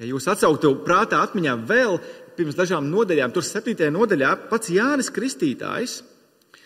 Ja 0.00 0.08
jūs 0.10 0.26
atsauktu 0.28 0.72
prātā 0.84 1.22
atmiņā 1.24 1.54
vēl 1.68 1.96
pirms 2.36 2.58
dažām 2.58 2.90
nodaļām, 2.90 3.32
tur 3.32 3.46
septītajā 3.46 3.92
nodaļā 3.94 4.34
pats 4.50 4.72
Jānis 4.74 5.08
Kristītājs 5.14 6.00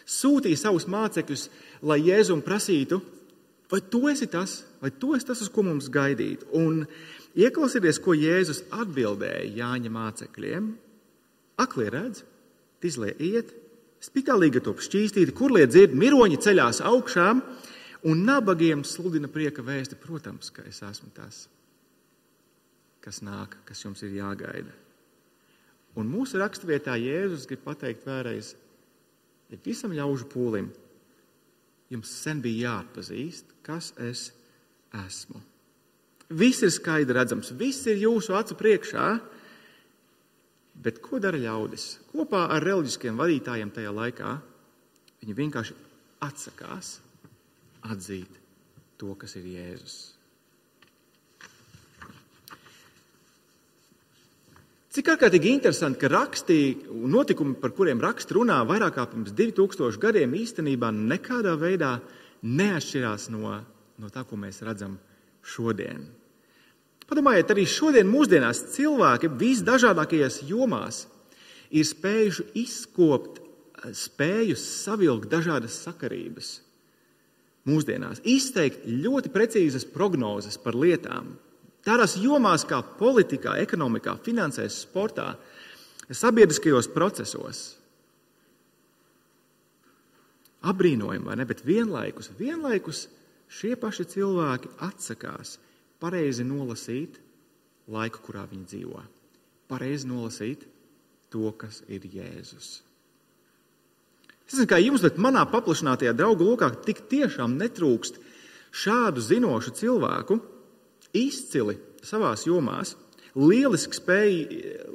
sūtīja 0.08 0.58
savus 0.58 0.88
mācekļus, 0.88 1.46
lai 1.84 2.00
Jēzum 2.06 2.40
prasītu, 2.42 2.98
vai 3.70 3.82
tu 3.92 4.06
esi 4.10 4.26
tas, 4.32 4.62
vai 4.80 4.90
tu 4.90 5.12
esi 5.14 5.28
tas, 5.28 5.42
uz 5.44 5.52
ko 5.52 5.66
mums 5.66 5.90
gaidīt. 5.92 6.46
Un 6.56 6.86
ieklausieties, 7.36 8.00
ko 8.02 8.16
Jēzus 8.16 8.64
atbildēja 8.72 9.52
Jāņa 9.60 9.92
mācekļiem. 9.92 10.72
Aklie 11.60 11.90
redz, 11.92 12.24
tizlie 12.82 13.12
iet, 13.20 13.52
spitālīga 14.04 14.62
top 14.64 14.82
šķīstīti, 14.84 15.34
kur 15.34 15.54
liet 15.56 15.72
dzird, 15.72 15.96
miroņi 15.98 16.38
ceļās 16.44 16.82
augšām, 16.86 17.42
Un 18.06 18.22
nabagiem 18.22 18.84
sludina 18.86 19.26
prieka 19.30 19.62
vēsti, 19.64 19.98
protams, 19.98 20.52
ka 20.54 20.62
es 20.70 20.78
esmu 20.86 21.10
tas, 21.16 21.46
kas 23.02 23.22
nāk, 23.26 23.56
kas 23.66 23.82
jums 23.82 24.04
ir 24.06 24.14
jāgaida. 24.20 24.74
Un 25.98 26.06
mūsu 26.06 26.38
raksturvietā 26.38 26.94
Jēzus 27.00 27.48
grib 27.50 27.64
pateikt 27.64 28.06
vēlreiz, 28.06 28.52
ja 29.50 29.58
visam 29.64 29.94
ļaužu 29.96 30.28
pūlim 30.30 30.68
jums 31.90 32.12
sen 32.22 32.42
bija 32.44 32.68
jāatpazīst, 32.68 33.50
kas 33.66 33.90
es 33.98 34.28
esmu. 34.94 35.40
Viss 36.38 36.62
ir 36.62 36.70
skaidri 36.70 37.16
redzams, 37.16 37.50
viss 37.56 37.88
ir 37.88 37.98
jūsu 37.98 38.36
acu 38.36 38.54
priekšā, 38.60 39.08
bet 40.84 41.00
ko 41.04 41.20
dara 41.22 41.38
ļaudis? 41.40 41.88
Kopā 42.12 42.46
ar 42.54 42.64
reliģiskiem 42.64 43.18
vadītājiem 43.18 43.72
tajā 43.74 43.94
laikā 43.94 44.34
viņi 45.22 45.38
vienkārši 45.38 45.76
atsakās 46.24 46.98
atzīt 47.88 48.38
to, 48.98 49.14
kas 49.18 49.36
ir 49.38 49.50
Jēzus. 49.54 49.98
Cik 54.98 55.12
ārkārtīgi 55.12 55.52
interesanti, 55.52 56.00
ka 56.00 56.08
rakstīja 56.10 56.94
notikumi, 57.12 57.58
par 57.60 57.70
kuriem 57.76 58.00
raksts 58.02 58.34
runā 58.34 58.56
vairāk 58.66 58.96
kā 58.96 59.04
pirms 59.10 59.34
2000 59.36 60.00
gadiem, 60.02 60.32
īstenībā 60.34 60.88
nekādā 60.96 61.52
veidā 61.60 61.98
neatšķirās 62.42 63.28
no, 63.34 63.52
no 64.00 64.10
tā, 64.10 64.24
ko 64.26 64.38
mēs 64.40 64.62
redzam 64.66 64.96
šodien. 65.44 66.02
Padomājiet, 67.08 67.48
arī 67.54 67.64
šodien 67.64 68.08
mūsdienās 68.10 68.66
cilvēki 68.74 69.30
visdažādākajās 69.40 70.42
jomās 70.48 71.06
ir 71.72 71.86
spējuši 71.88 72.44
izkopt 72.60 73.40
spēju 73.96 74.56
savilkt 74.58 75.30
dažādas 75.32 75.76
sakarības 75.86 76.58
mūsdienās, 77.68 78.22
izteikt 78.24 78.86
ļoti 78.88 79.32
precīzas 79.32 79.86
prognozes 79.88 80.58
par 80.60 80.76
lietām. 80.78 81.34
Tādās 81.84 82.16
jomās 82.20 82.64
kā 82.68 82.80
politikā, 82.98 83.54
ekonomikā, 83.62 84.16
finansēs, 84.24 84.82
sportā, 84.84 85.30
sabiedriskajos 86.08 86.88
procesos. 86.92 87.62
Apbrīnojami, 90.68 91.24
vai 91.28 91.36
ne? 91.38 91.46
Bet 91.48 91.62
vienlaikus, 91.64 92.32
vienlaikus 92.36 93.06
šie 93.52 93.76
paši 93.80 94.08
cilvēki 94.16 94.72
atsakās 94.84 95.56
pareizi 96.02 96.46
nolasīt 96.46 97.18
laiku, 97.90 98.22
kurā 98.26 98.44
viņi 98.48 98.66
dzīvo. 98.72 99.02
Pareizi 99.68 100.08
nolasīt 100.08 100.64
to, 101.32 101.50
kas 101.58 101.82
ir 101.88 102.04
Jēzus. 102.08 102.78
Es 104.48 104.54
nezinu, 104.56 104.68
kā 104.70 104.78
jums, 104.80 105.04
bet 105.04 105.18
manā 105.20 105.42
paplašinātajā 105.50 106.14
draugu 106.16 106.46
lokā 106.48 106.70
tik 106.86 107.02
tiešām 107.10 107.58
netrūkst 107.60 108.16
šādu 108.72 109.20
zinošu 109.20 109.74
cilvēku, 109.76 110.38
izcili 111.16 111.76
savā 112.04 112.32
jomā, 112.46 112.80
lieliski 113.36 113.98
spēj, 113.98 114.32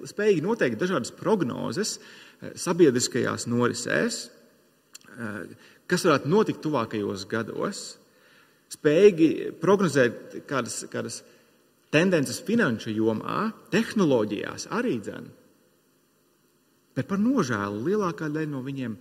spējīgi 0.10 0.46
noteikt 0.46 0.82
dažādas 0.82 1.14
prognozes 1.16 2.00
eh, 2.00 2.56
sabiedriskajās 2.58 3.46
norisēs, 3.50 4.24
eh, 5.14 5.38
kas 5.90 6.08
varētu 6.08 6.34
notikt 6.34 6.64
tuvākajos 6.66 7.28
gados, 7.30 7.84
spējīgi 8.74 9.30
prognozēt 9.62 10.42
kādas, 10.50 10.84
kādas 10.92 11.22
tendences 11.94 12.42
finanšu 12.46 12.94
jomā, 12.96 13.48
tehnoloģijās 13.74 14.68
arī 14.74 14.98
dzēn. 15.04 15.30
Bet 16.94 17.10
par 17.10 17.22
nožēlu 17.22 17.82
lielākā 17.88 18.30
daļa 18.30 18.52
no 18.52 18.62
viņiem 18.66 18.96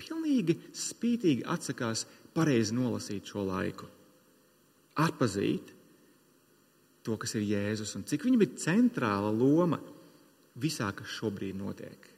pilnīgi 0.00 0.56
spītīgi 0.76 1.44
atsakās 1.48 2.06
pareizi 2.34 2.74
nolasīt 2.76 3.28
šo 3.30 3.44
laiku, 3.46 3.88
atpazīt 5.00 5.70
to, 7.04 7.18
kas 7.20 7.36
ir 7.36 7.44
Jēzus 7.46 7.94
un 7.98 8.06
cik 8.08 8.24
viņam 8.24 8.46
ir 8.46 8.56
centrāla 8.60 9.30
loma 9.32 9.78
visā, 10.60 10.88
kas 10.96 11.12
šobrīd 11.18 11.56
notiek. 11.58 12.10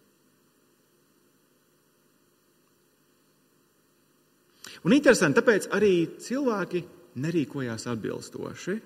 Un 4.86 4.94
interesanti, 4.94 5.40
tāpēc 5.40 5.66
arī 5.74 5.92
cilvēki 6.22 6.82
nerīkojās 7.20 7.86
atbilstoši. 7.90 8.76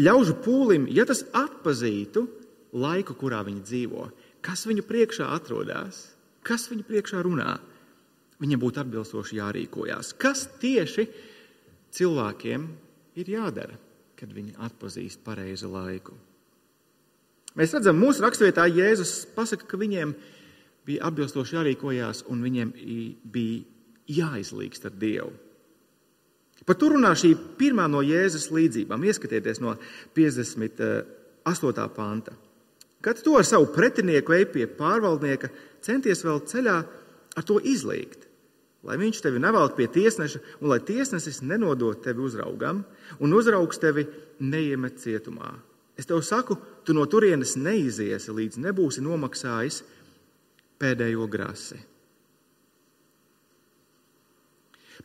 Ļaužu 0.00 0.34
pūlim, 0.42 0.86
ja 0.90 1.04
tas 1.08 1.22
atpazītu 1.36 2.24
laiku, 2.76 3.14
kurā 3.18 3.42
viņi 3.46 3.62
dzīvo, 3.62 4.08
kas 4.44 4.66
viņu 4.68 4.84
priekšā 4.88 5.28
atrodas, 5.36 6.02
kas 6.46 6.68
viņu 6.70 6.86
priekšā 6.88 7.22
runā, 7.26 7.56
viņam 8.42 8.62
būtu 8.62 8.82
atbilstoši 8.82 9.40
jārīkojās. 9.40 10.14
Kas 10.20 10.46
tieši 10.60 11.06
cilvēkiem 11.96 12.66
ir 13.20 13.32
jādara, 13.36 13.78
kad 14.16 14.32
viņi 14.32 14.56
atpazīst 14.66 15.22
pareizu 15.24 15.70
laiku? 15.72 16.16
Mēs 17.56 17.72
redzam, 17.72 17.96
mūsu 17.96 18.20
raksturvietā 18.20 18.66
Jēzus 18.68 19.22
pasaka, 19.32 19.64
ka 19.64 19.78
viņiem 19.80 20.12
bija 20.86 21.08
atbilstoši 21.08 21.56
jārīkojās 21.56 22.26
un 22.32 22.44
viņiem 22.44 22.72
bija 23.32 23.64
jāizlīgst 24.12 24.84
ar 24.90 24.94
Dievu. 25.00 25.32
Par 26.66 26.76
to 26.78 26.90
runā 26.94 27.12
šī 27.14 27.32
pirmā 27.58 27.86
no 27.90 28.02
Jēzus 28.02 28.50
līdzībām. 28.50 29.04
Ieskatieties 29.06 29.62
no 29.62 29.76
58. 30.18 31.88
panta. 31.94 32.34
Kad 33.00 33.22
to 33.22 33.36
ar 33.38 33.46
savu 33.46 33.70
pretinieku 33.74 34.34
ej 34.34 34.48
pie 34.50 34.66
pārvaldnieka, 34.66 35.52
centies 35.84 36.24
vēl 36.26 36.42
ceļā 36.50 36.78
ar 37.36 37.46
to 37.46 37.60
izlīgt 37.62 38.26
lai 38.86 38.96
viņš 39.00 39.22
tevi 39.24 39.42
nevelk 39.42 39.74
pie 39.76 39.88
tiesneša, 39.90 40.40
un 40.62 40.70
lai 40.70 40.78
tiesnesis 40.86 41.42
nenodod 41.42 42.02
tevi 42.04 42.22
uzraugam, 42.26 42.84
un 43.18 43.34
uzraugs 43.34 43.80
tevi 43.82 44.06
neiemet 44.40 45.00
cietumā. 45.02 45.50
Es 45.98 46.06
tev 46.06 46.20
saku, 46.22 46.58
tu 46.84 46.94
no 46.94 47.06
turienes 47.10 47.56
neiziesi, 47.58 48.32
līdz 48.32 48.60
nebūsi 48.62 49.02
nomaksājis 49.04 49.80
pēdējo 50.78 51.26
grasi. 51.32 51.80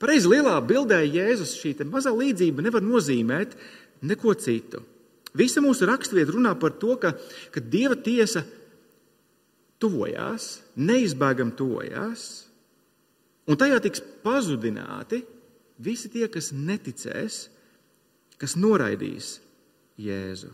Pareizi 0.02 0.32
lielā 0.32 0.56
bildē 0.66 1.04
Jēzus 1.06 1.54
šī 1.60 1.76
mazā 1.86 2.10
līdzība 2.16 2.64
nevar 2.66 2.82
nozīmēt 2.82 3.54
neko 4.02 4.34
citu. 4.34 4.82
Visa 5.38 5.62
mūsu 5.64 5.86
raksturvieta 5.88 6.34
runā 6.34 6.56
par 6.60 6.74
to, 6.82 6.96
ka, 7.00 7.14
ka 7.54 7.62
Dieva 7.62 7.96
tiesa 7.96 8.42
tuvojās, 9.82 10.62
neizbēgami 10.76 11.56
tuvojās, 11.58 12.26
un 13.48 13.60
tajā 13.62 13.78
tiks 13.86 14.04
pazudināti 14.26 15.22
visi 15.82 16.12
tie, 16.12 16.26
kas 16.34 16.52
neticēs, 16.54 17.46
kas 18.42 18.58
noraidīs 18.58 19.38
Jēzu. 20.02 20.52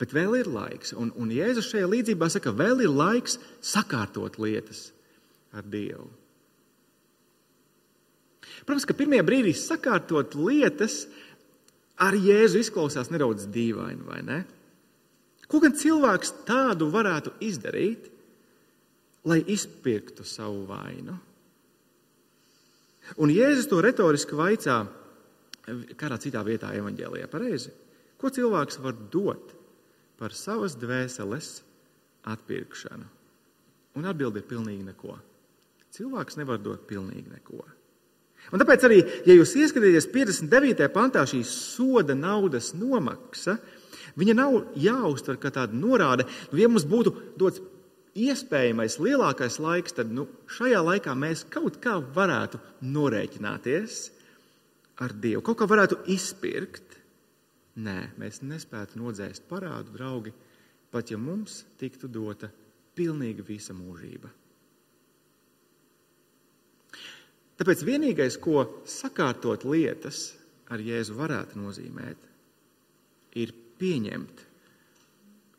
Bet 0.00 0.16
vēl 0.16 0.40
ir 0.40 0.50
laiks, 0.50 0.96
un, 0.98 1.12
un 1.20 1.30
Jēzus 1.30 1.70
šajā 1.70 1.86
līdzībā 1.92 2.26
saka, 2.32 2.50
vēl 2.56 2.82
ir 2.88 2.90
laiks 2.90 3.38
sakārtot 3.62 4.40
lietas 4.42 4.88
ar 5.54 5.62
Dievu. 5.70 6.08
Protams, 8.64 8.86
ka 8.88 8.96
pirmie 8.96 9.20
brīdī 9.24 9.54
sakārtot 9.56 10.36
lietas 10.38 11.04
ar 12.00 12.16
Jēzu 12.16 12.62
izklausās 12.62 13.12
nedaudz 13.12 13.46
dīvaini, 13.52 14.04
vai 14.06 14.20
ne? 14.26 14.40
Ko 15.48 15.60
gan 15.62 15.76
cilvēks 15.76 16.32
tādu 16.48 16.88
varētu 16.92 17.34
izdarīt, 17.44 18.08
lai 19.28 19.40
izpirktu 19.54 20.24
savu 20.26 20.64
vainu? 20.68 21.16
Un 23.20 23.32
Jēzus 23.32 23.68
to 23.68 23.80
retoriski 23.84 24.36
vaicā 24.36 24.78
kādā 25.98 26.18
citā 26.20 26.42
vietā, 26.44 26.72
evanģēlijā, 26.76 27.28
pareizi. 27.32 27.72
Ko 28.20 28.30
cilvēks 28.32 28.80
var 28.84 28.96
dot 29.12 29.52
par 30.20 30.32
savas 30.36 30.76
dvēseles 30.80 31.50
atpirkšanu? 32.32 33.06
Un 33.94 34.08
atbildi 34.10 34.40
ir 34.40 34.48
pilnīgi 34.48 34.86
neko. 34.88 35.16
Cilvēks 35.94 36.38
nevar 36.40 36.58
dot 36.62 36.88
pilnīgi 36.88 37.30
neko. 37.30 37.62
Un 38.52 38.60
tāpēc 38.60 38.84
arī, 38.86 38.98
ja 39.26 39.36
jūs 39.36 39.54
ieskatāties 39.58 40.08
59. 40.12 40.88
pantā, 40.94 41.24
šī 41.28 41.40
soda 41.48 42.16
naudas 42.18 42.72
nomaksa, 42.76 43.56
viņa 44.20 44.34
nav 44.36 44.58
jāuztver 44.78 45.38
kā 45.42 45.52
tāda 45.54 45.76
norāde. 45.76 46.26
Nu, 46.52 46.60
ja 46.60 46.68
mums 46.70 46.86
būtu 46.88 47.14
dots 47.40 47.62
iespējamais 48.14 48.98
lielākais 49.02 49.58
laiks, 49.62 49.96
tad 49.96 50.12
nu, 50.14 50.28
šajā 50.50 50.82
laikā 50.86 51.14
mēs 51.18 51.46
kaut 51.50 51.80
kā 51.82 51.96
varētu 52.14 52.60
norēķināties 52.84 54.02
ar 55.02 55.14
Dievu, 55.18 55.42
kaut 55.42 55.58
kā 55.62 55.68
varētu 55.70 56.04
izpirkt. 56.14 57.00
Nē, 57.82 58.14
mēs 58.20 58.44
nespētu 58.46 59.00
nodzēst 59.00 59.48
parādu, 59.50 59.96
draugi, 59.96 60.30
pat 60.94 61.10
ja 61.10 61.18
mums 61.18 61.64
tiktu 61.80 62.06
dota 62.06 62.52
pilnīga 62.94 63.42
visa 63.48 63.74
mūžība. 63.74 64.30
Tāpēc 67.58 67.84
vienīgais, 67.86 68.38
ko 68.42 68.64
sakārtot 68.88 69.66
lietas 69.68 70.32
ar 70.72 70.82
Jēzu 70.82 71.14
varētu 71.18 71.60
nozīmēt, 71.60 72.18
ir 73.38 73.52
pieņemt 73.78 74.42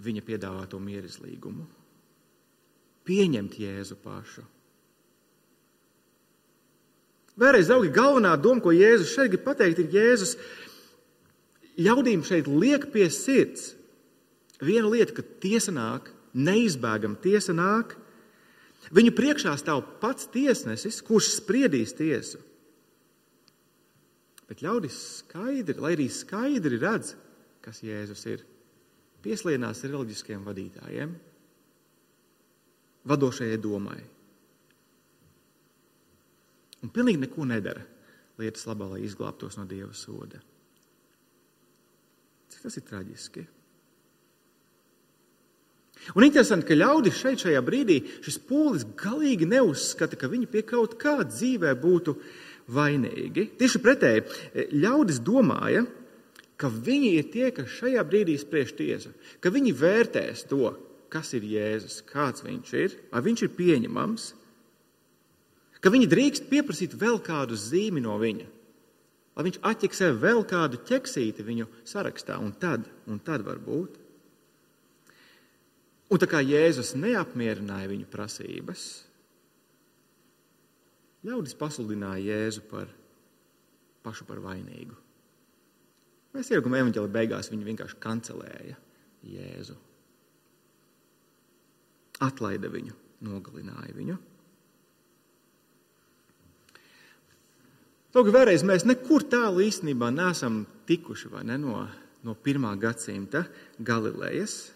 viņa 0.04 0.24
piedāvāto 0.28 0.80
mierizlīgumu, 0.82 1.64
pieņemt 3.08 3.56
Jēzu 3.62 3.98
pašu. 4.04 4.44
Vēlreiz, 7.40 7.68
draugi, 7.68 7.92
galvenā 7.96 8.36
doma, 8.40 8.64
ko 8.64 8.72
Jēzus 8.76 9.12
šeit 9.12 9.34
grib 9.34 9.44
pateikt, 9.48 9.82
ir 9.84 9.96
Jēzus 9.96 10.36
ļaudīm 11.84 12.24
šeit 12.28 12.48
liek 12.48 12.88
pie 12.94 13.10
sirds. 13.12 13.74
Viena 14.64 14.88
lieta, 14.88 15.18
ka 15.18 15.24
tiesa 15.44 15.74
nāk, 15.76 16.08
neizbēgama 16.36 17.20
tiesa 17.24 17.56
nāk, 17.56 17.98
Viņu 18.94 19.14
priekšā 19.18 19.56
stāv 19.58 19.82
pats 20.02 20.28
tiesnesis, 20.34 21.02
kurš 21.06 21.32
spriedīs 21.40 21.96
tiesu. 21.98 22.42
Bet 24.46 24.62
ļaudis 24.62 24.98
skaidri, 25.24 25.80
lai 25.82 25.96
arī 25.96 26.06
skaidri 26.14 26.78
redz, 26.78 27.16
kas 27.66 27.82
Jēzus 27.82 28.26
ir, 28.30 28.44
pieslienas 29.26 29.82
reliģiskiem 29.88 30.44
vadītājiem, 30.46 31.16
vadošajai 33.10 33.58
domai. 33.62 33.98
Un 36.86 36.94
pilnīgi 36.94 37.24
neko 37.24 37.48
nedara 37.50 37.82
lietas 38.38 38.68
labā, 38.70 38.92
lai 38.94 39.02
izglābtos 39.06 39.58
no 39.58 39.66
Dieva 39.66 39.96
soda. 39.98 40.38
Cik 42.54 42.68
tas 42.68 42.78
ir 42.78 42.86
traģiski? 42.86 43.46
Un 46.14 46.26
interesanti, 46.28 46.68
ka 46.70 46.78
ļaudis 46.78 47.18
šeit, 47.18 47.42
šajā 47.42 47.62
brīdī, 47.66 48.00
šis 48.26 48.38
pūlis 48.46 48.86
galīgi 49.00 49.48
neuzskata, 49.50 50.20
ka 50.20 50.30
viņi 50.30 50.50
pie 50.52 50.62
kaut 50.68 51.00
kā 51.02 51.18
dzīvē 51.26 51.74
būtu 51.82 52.14
vainīgi. 52.76 53.48
Tieši 53.58 53.82
pretēji, 53.82 54.26
ļaudis 54.84 55.22
domāja, 55.26 55.86
ka 56.62 56.70
viņi 56.70 57.12
ir 57.18 57.30
tie, 57.34 57.50
kas 57.56 57.74
šajā 57.80 58.04
brīdī 58.08 58.38
spriež 58.40 58.76
tiesu, 58.78 59.12
ka 59.42 59.52
viņi 59.54 59.74
vērtēs 59.76 60.46
to, 60.52 60.76
kas 61.12 61.34
ir 61.38 61.48
Jēzus, 61.48 62.02
kāds 62.08 62.46
viņš 62.46 62.74
ir, 62.80 62.96
vai 63.12 63.24
viņš 63.26 63.46
ir 63.46 63.54
pieņemams, 63.58 64.30
ka 65.82 65.92
viņi 65.94 66.10
drīkst 66.12 66.48
pieprasīt 66.52 66.96
vēl 67.00 67.20
kādu 67.24 67.58
zīmi 67.60 68.04
no 68.04 68.18
viņa, 68.22 68.48
lai 69.36 69.46
viņš 69.50 69.62
atķeksē 69.72 70.14
vēl 70.22 70.46
kādu 70.48 70.80
ķeksīti 70.88 71.46
viņu 71.46 71.70
sarakstā, 71.88 72.40
un 72.42 72.56
tad, 72.60 72.88
un 73.10 73.20
tad 73.24 73.46
varbūt. 73.48 74.05
Un 76.16 76.22
tā 76.22 76.30
kā 76.32 76.40
Jēzus 76.40 76.94
neapmierināja 76.96 77.90
viņu 77.92 78.06
prasības, 78.08 78.84
ļaudis 81.28 81.58
pasludināja 81.60 82.24
Jēzu 82.24 82.62
par 82.70 82.88
pašu 84.06 84.24
par 84.30 84.40
vainīgu. 84.40 84.96
Mēs 86.36 86.52
ierakām 86.54 86.78
evanģēlī 86.78 87.12
beigās, 87.12 87.50
viņi 87.52 87.68
vienkārši 87.68 88.00
kancelēja 88.04 88.78
Jēzu. 89.28 89.76
Atlaida 92.24 92.72
viņu, 92.72 92.96
nogalināja 93.28 93.96
viņu. 93.98 94.16
Lūk, 98.16 98.32
vēlreiz 98.32 98.64
mēs 98.64 98.86
nekur 98.88 99.26
tālu 99.28 99.66
īstenībā 99.66 100.08
neesam 100.16 100.62
tikuši 100.88 101.34
ne, 101.44 101.58
no, 101.60 101.82
no 102.24 102.36
pirmā 102.40 102.72
gadsimta 102.80 103.44
Galilejas. 103.84 104.70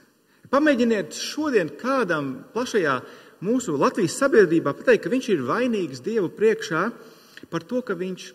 Pamēģiniet 0.49 1.13
šodien 1.13 1.69
kādam 1.77 2.31
plašajā 2.53 2.95
mūsu 3.45 3.75
Latvijas 3.79 4.17
sabiedrībā 4.19 4.73
pateikt, 4.77 5.03
ka 5.05 5.11
viņš 5.11 5.27
ir 5.33 5.45
vainīgs 5.47 6.03
Dievu 6.05 6.31
priekšā 6.35 6.83
par 7.51 7.65
to, 7.67 7.81
ka 7.85 7.95
viņš 7.99 8.31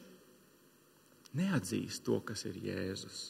neatzīst 1.38 2.04
to, 2.06 2.20
kas 2.26 2.44
ir 2.48 2.60
Jēzus. 2.68 3.24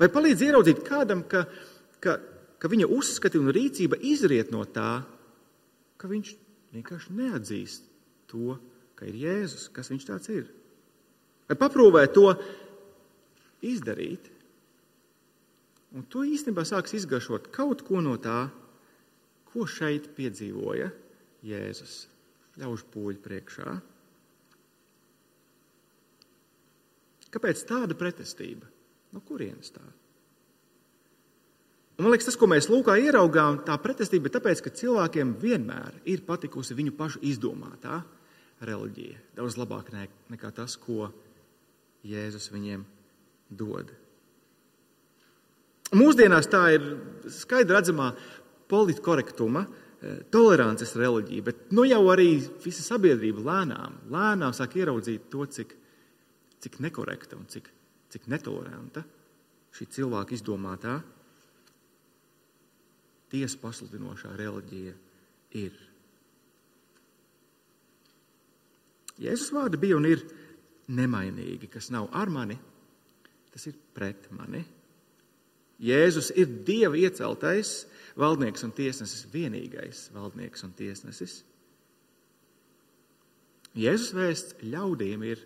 Vai 0.00 0.10
palīdz 0.12 0.42
ieraudzīt 0.44 0.82
kādam, 0.86 1.22
ka, 1.30 1.44
ka, 2.02 2.18
ka 2.58 2.70
viņa 2.70 2.90
uzskati 2.92 3.40
un 3.40 3.52
rīcība 3.54 4.00
izriet 4.02 4.50
no 4.52 4.64
tā, 4.66 5.04
ka 5.96 6.10
viņš 6.10 6.34
vienkārši 6.74 7.16
neatzīst 7.16 7.88
to, 8.30 8.58
ka 8.98 9.08
ir 9.08 9.18
Jēzus, 9.22 9.68
kas 9.74 9.90
viņš 9.92 10.06
tāds 10.10 10.30
ir. 10.34 10.46
Vai 11.48 11.56
paprūvē 11.60 12.06
to 12.14 12.30
izdarīt, 13.64 14.30
Un 15.94 16.06
tu 16.10 16.24
īstenībā 16.26 16.64
sāks 16.66 16.96
izgaršot 16.98 17.52
kaut 17.54 17.84
ko 17.86 18.00
no 18.02 18.16
tā, 18.18 18.48
ko 19.52 19.66
šeit 19.70 20.10
piedzīvoja 20.16 20.90
Jēzus 21.46 21.98
ļaužu 22.58 22.88
pūļu 22.90 23.20
priekšā. 23.22 23.74
Kāpēc 27.34 27.62
tāda 27.66 27.96
pretestība? 27.98 28.66
No 29.14 29.22
kurienes 29.22 29.70
tā? 29.74 29.82
Un, 31.94 32.02
man 32.02 32.10
liekas, 32.10 32.26
tas, 32.26 32.38
ko 32.38 32.48
mēs 32.50 32.66
lūkā 32.70 32.96
ieraugām, 33.06 33.60
tā 33.66 33.76
pretestība 33.78 34.26
ir 34.26 34.34
tāpēc, 34.34 34.64
ka 34.64 34.74
cilvēkiem 34.74 35.36
vienmēr 35.42 36.00
ir 36.10 36.24
patikusi 36.26 36.74
viņu 36.74 36.94
pašu 36.98 37.22
izdomātā 37.26 38.00
reliģija. 38.66 39.20
Daudz 39.38 39.58
labāk 39.60 39.92
nekā 39.94 40.50
tas, 40.54 40.74
ko 40.74 41.12
Jēzus 42.06 42.50
viņiem 42.54 42.82
dod. 43.50 43.94
Mūsdienās 45.94 46.48
tā 46.50 46.64
ir 46.74 46.86
skaidri 47.30 47.76
redzamā 47.76 48.10
politkorektuma, 48.70 49.64
eh, 50.02 50.22
tolerances 50.30 50.94
reliģija, 50.98 51.44
bet 51.44 51.72
nu 51.72 51.84
jau 51.86 52.02
arī 52.10 52.42
visa 52.64 52.82
sabiedrība 52.82 53.44
lēnām, 53.44 53.98
lēnām 54.10 54.52
sāk 54.52 54.74
ieraudzīt 54.74 55.30
to, 55.30 55.46
cik, 55.46 55.74
cik 56.60 56.80
nekorekta 56.80 57.36
un 57.36 57.46
cik, 57.46 57.70
cik 58.10 58.26
netoleranta 58.26 59.04
šī 59.74 59.86
cilvēka 59.86 60.34
izdomātā 60.34 61.02
tiesa 63.30 63.58
pasludinošā 63.58 64.36
reliģija 64.38 64.94
ir. 65.58 65.74
Jēzus 69.18 69.52
vārdi 69.54 69.78
bija 69.78 69.98
un 69.98 70.06
ir 70.10 70.22
nemainīgi, 70.90 71.70
kas 71.70 71.90
nav 71.94 72.08
ar 72.12 72.30
mani, 72.30 72.56
tas 73.54 73.66
ir 73.70 73.76
pret 73.94 74.26
mani. 74.34 74.64
Jēzus 75.84 76.30
ir 76.38 76.48
Dieva 76.64 76.96
ieceltais 76.96 77.84
valdnieks 78.18 78.64
un 78.64 78.72
tiesnesis, 78.74 79.26
vienīgais 79.32 80.08
valdnieks 80.14 80.64
un 80.64 80.72
tiesnesis. 80.76 81.42
Jēzus 83.74 84.14
vēsts 84.14 84.56
ļaudīm 84.62 85.24
ir 85.26 85.42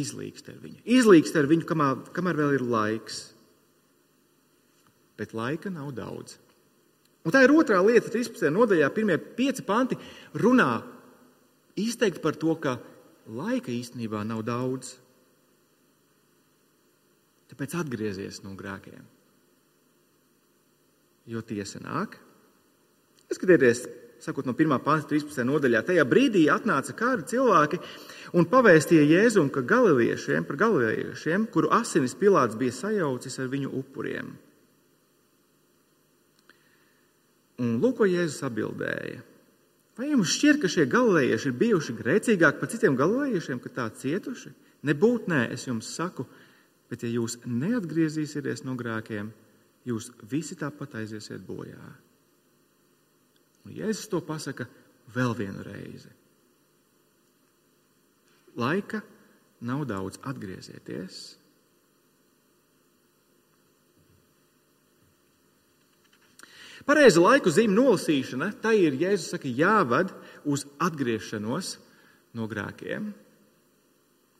izlīgst 0.00 0.48
ar 0.50 0.60
viņu. 0.62 0.80
Izlīgst 0.88 1.36
ar 1.36 1.48
viņu, 1.50 1.66
kamēr, 1.68 2.00
kamēr 2.16 2.38
vēl 2.40 2.56
ir 2.56 2.64
laiks. 2.64 3.20
Bet 5.20 5.34
laika 5.36 5.72
nav 5.72 5.92
daudz. 5.98 6.38
Un 7.20 7.34
tā 7.34 7.42
ir 7.44 7.52
otrā 7.52 7.82
lieta, 7.84 8.08
13. 8.08 8.48
nodaļā, 8.54 8.88
pirmie 8.96 9.18
pieci 9.20 9.64
panti 9.66 9.98
runā 10.40 10.80
izteikti 11.76 12.22
par 12.24 12.38
to, 12.40 12.54
ka 12.56 12.78
laika 13.28 13.68
īstenībā 13.74 14.24
nav 14.24 14.40
daudz. 14.48 14.94
Tāpēc 17.52 17.76
atgriezies 17.82 18.40
no 18.46 18.54
grēkiem. 18.56 19.04
Jo 21.30 21.44
tiesa 21.46 21.78
nāk. 21.78 22.16
Skatieties, 23.30 23.84
sakot 24.18 24.48
no 24.48 24.54
1. 24.56 24.80
pānta 24.82 25.12
13. 25.12 25.44
nodaļā, 25.46 25.84
tajā 25.86 26.04
brīdī 26.08 26.48
atnāca 26.50 26.96
kādi 26.98 27.28
cilvēki 27.30 27.78
un 28.34 28.48
pavēstīja 28.50 29.06
Jēzum, 29.06 29.50
ka 29.54 29.62
galiviešiem, 29.62 30.46
par 30.48 30.58
galiviešiem, 30.58 31.46
kuru 31.54 31.70
asinis 31.76 32.16
Pilārs 32.18 32.58
bija 32.58 32.74
sajaucis 32.74 33.38
ar 33.38 33.50
viņu 33.52 33.70
upuriem. 33.78 34.32
Un 37.60 37.76
lūk, 37.78 38.00
ko 38.00 38.08
Jēzus 38.08 38.42
atbildēja. 38.48 39.20
Vai 40.00 40.08
jums 40.08 40.32
šķiet, 40.32 40.58
ka 40.62 40.70
šie 40.72 40.86
galvenajieši 40.90 41.50
ir 41.50 41.56
bijuši 41.60 41.94
grēcīgāki 41.98 42.58
par 42.58 42.70
citiem 42.72 42.96
galvenajiem, 42.98 43.60
ka 43.62 43.72
tā 43.76 43.86
cietuši? 44.00 44.50
Nebūt 44.88 45.28
nē, 45.30 45.44
es 45.54 45.68
jums 45.68 45.92
saku, 45.92 46.24
bet 46.90 47.04
ja 47.04 47.10
jūs 47.12 47.36
neatgriezīsieties 47.44 48.64
no 48.64 48.74
grēkiem, 48.80 49.28
jūs 49.88 50.10
visi 50.30 50.56
tāpat 50.58 50.98
aiziesiet 51.00 51.42
bojā. 51.46 51.80
Un 53.66 53.76
Jēzus 53.76 54.08
to 54.10 54.20
pasaka 54.24 54.66
vēl 55.14 55.34
vienu 55.36 55.64
reizi. 55.66 56.10
Laika 58.60 59.02
nav 59.64 59.84
daudz, 59.88 60.18
atgriezieties! 60.26 61.20
Pareiza 66.88 67.20
laiku 67.20 67.52
zīme 67.52 67.76
nolasīšana, 67.76 68.54
tā 68.64 68.72
ir 68.74 68.96
Jēzus 68.98 69.34
saka, 69.34 69.46
jāved 69.46 70.10
uz 70.48 70.64
atgriešanos 70.80 71.74
no 72.34 72.48
grēkiem. 72.50 73.10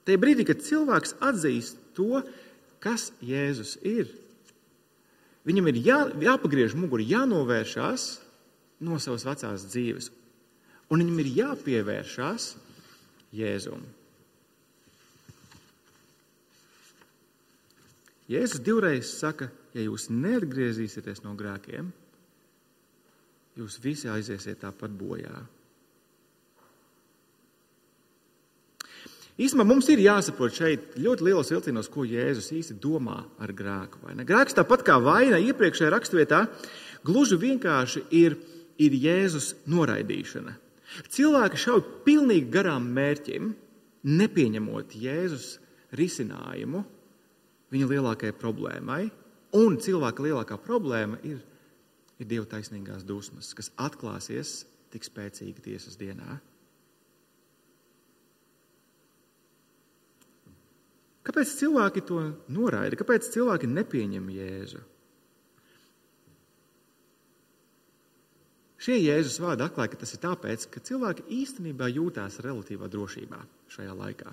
Tajā 0.09 0.21
brīdī, 0.21 0.47
kad 0.49 0.65
cilvēks 0.65 1.19
atzīst 1.23 1.79
to, 1.95 2.25
kas 2.83 3.11
Jēzus 3.23 3.77
ir, 3.87 4.09
viņam 5.49 5.71
ir 5.71 5.79
jā, 5.85 6.01
jāpagriež 6.29 6.77
muguri, 6.79 7.09
jānovēršās 7.11 8.09
no 8.87 8.99
savas 9.03 9.27
vecās 9.29 9.69
dzīves, 9.71 10.11
un 10.91 11.05
viņam 11.05 11.23
ir 11.23 11.33
jāpievēršās 11.41 12.51
Jēzum. 13.37 13.83
Jēzus 18.31 18.63
divreiz 18.63 19.11
saka, 19.11 19.49
ja 19.75 19.83
jūs 19.83 20.09
neatgriezīsieties 20.11 21.25
no 21.25 21.35
grēkiem, 21.39 21.89
jūs 23.59 23.79
visi 23.83 24.11
aiziesiet 24.11 24.61
tāpat 24.63 24.95
bojā. 24.95 25.35
Īsumā 29.41 29.65
mums 29.65 29.89
ir 29.89 30.03
jāsaprot 30.05 30.53
šeit 30.53 30.97
ļoti 31.01 31.25
lielos 31.25 31.51
vilcienos, 31.53 31.89
ko 31.89 32.05
Jēzus 32.05 32.51
īsti 32.53 32.77
domā 32.83 33.23
ar 33.41 33.55
grēku. 33.57 34.03
Grēks 34.29 34.57
tāpat 34.59 34.85
kā 34.85 34.99
vaina 35.01 35.41
iepriekšējā 35.41 35.93
raksturvietā, 35.95 36.43
gluži 37.07 37.39
vienkārši 37.41 38.05
ir, 38.21 38.37
ir 38.77 38.97
Jēzus 39.01 39.55
noraidīšana. 39.71 40.57
Cilvēki 41.09 41.61
šauj 41.65 41.85
pilnīgi 42.05 42.51
garām 42.53 42.91
mērķim, 42.93 43.55
nepieņemot 44.11 44.97
Jēzus 45.01 45.55
risinājumu 45.97 46.85
viņa 47.73 47.93
lielākajai 47.95 48.37
problēmai. 48.37 49.05
Un 49.57 49.81
cilvēka 49.83 50.27
lielākā 50.27 50.61
problēma 50.63 51.19
ir 51.27 51.41
ir 52.21 52.29
Dieva 52.29 52.47
taisnīgās 52.49 53.07
dusmas, 53.09 53.55
kas 53.57 53.73
atklāsies 53.81 54.65
tik 54.93 55.07
spēcīgi 55.07 55.65
tiesas 55.65 55.97
dienā. 56.01 56.37
Kāpēc 61.27 61.53
cilvēki 61.59 62.03
to 62.09 62.21
noraida? 62.53 62.97
Kāpēc 62.97 63.29
cilvēki 63.35 63.69
nepieņem 63.69 64.29
Jēzu? 64.33 64.85
Šie 68.81 68.97
Jēzus 68.97 69.37
vārdi 69.43 69.67
atklāja, 69.67 69.93
ka 69.93 69.99
tas 70.01 70.15
ir 70.17 70.23
tāpēc, 70.23 70.65
ka 70.73 70.81
cilvēki 70.81 71.27
īstenībā 71.43 71.91
jūtās 71.93 72.41
relatīvā 72.41 72.89
drošībā 72.89 73.41
šajā 73.75 73.97
laikā. 73.99 74.33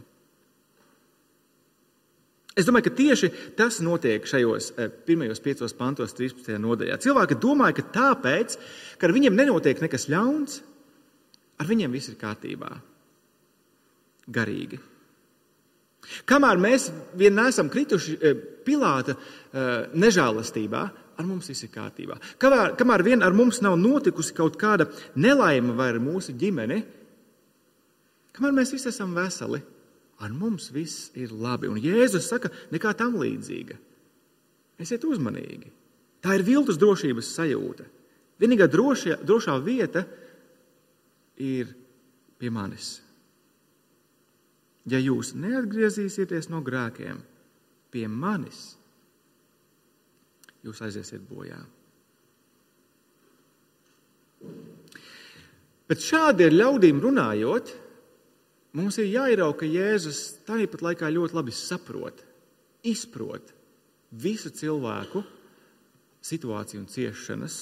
Es 2.57 2.65
domāju, 2.65 2.87
ka 2.87 2.95
tieši 2.97 3.29
tas 3.59 3.81
notiek 3.85 4.23
šajos 4.25 4.71
eh, 4.79 4.87
pirmajos 4.89 5.43
piecos 5.45 5.75
pantos, 5.77 6.15
13. 6.17 6.55
nodaļā. 6.63 6.95
Cilvēki 7.03 7.37
domāja, 7.43 7.75
ka 7.77 7.85
tāpēc, 7.99 8.55
ka 8.97 9.05
ar 9.05 9.13
viņiem 9.13 9.35
nenotiek 9.37 9.83
nekas 9.83 10.07
ļauns, 10.09 10.61
ar 11.59 11.69
viņiem 11.69 11.93
viss 11.93 12.09
ir 12.09 12.17
kārtībā. 12.17 12.71
Garīgi. 14.33 14.79
Kamēr 16.27 16.59
mēs 16.61 16.89
vien 17.19 17.35
neesam 17.35 17.69
krituši 17.71 18.17
eh, 18.17 18.37
Pilāta 18.67 19.15
eh, 19.15 19.87
nežēlastībā, 19.95 20.83
ar 21.17 21.25
mums 21.25 21.49
viss 21.51 21.65
ir 21.65 21.71
kārtībā. 21.73 22.17
Kamēr, 22.41 22.75
kamēr 22.79 23.03
vien 23.05 23.25
ar 23.25 23.35
mums 23.35 23.61
nav 23.65 23.77
notikusi 23.79 24.35
kaut 24.37 24.59
kāda 24.59 24.89
nelaime 25.15 25.75
vai 25.77 25.91
ar 25.93 26.01
mūsu 26.03 26.35
ģimeni, 26.37 26.81
kamēr 28.37 28.55
mēs 28.59 28.73
visi 28.75 28.91
esam 28.91 29.15
veseli, 29.17 29.61
ar 30.21 30.33
mums 30.33 30.69
viss 30.73 31.11
ir 31.17 31.33
labi. 31.33 31.69
Un 31.71 31.81
Jēzus 31.81 32.29
saka, 32.29 32.51
nekā 32.73 32.93
tam 32.97 33.17
līdzīga. 33.21 33.77
Esiet 34.81 35.05
uzmanīgi. 35.09 35.71
Tā 36.21 36.37
ir 36.37 36.45
viltus 36.45 36.79
drošības 36.81 37.33
sajūta. 37.37 37.85
Vienīgā 38.41 38.67
drošie, 38.69 39.15
drošā 39.25 39.57
vieta 39.65 40.03
ir 41.41 41.73
pie 42.37 42.51
manis. 42.53 42.97
Ja 44.87 44.99
jūs 45.03 45.33
neatgriezīsieties 45.35 46.47
no 46.51 46.61
grēkiem 46.63 47.19
pie 47.91 48.05
manis, 48.07 48.77
jūs 50.63 50.79
aiziesiet 50.83 51.25
bojā. 51.27 51.59
Bet 55.87 56.03
šādi 56.03 56.47
ar 56.47 56.55
ļaudīm 56.55 56.99
runājot, 57.03 57.75
Mums 58.77 58.99
ir 59.01 59.07
jāierauga, 59.09 59.63
ka 59.63 59.69
Jēzus 59.69 60.19
tāpat 60.45 60.83
laikā 60.85 61.09
ļoti 61.09 61.37
labi 61.37 61.53
saprot, 61.55 62.19
izprot 62.85 63.53
visu 64.11 64.51
cilvēku 64.53 65.23
situāciju 66.27 66.83
un 66.83 66.89
ciešanas 66.91 67.55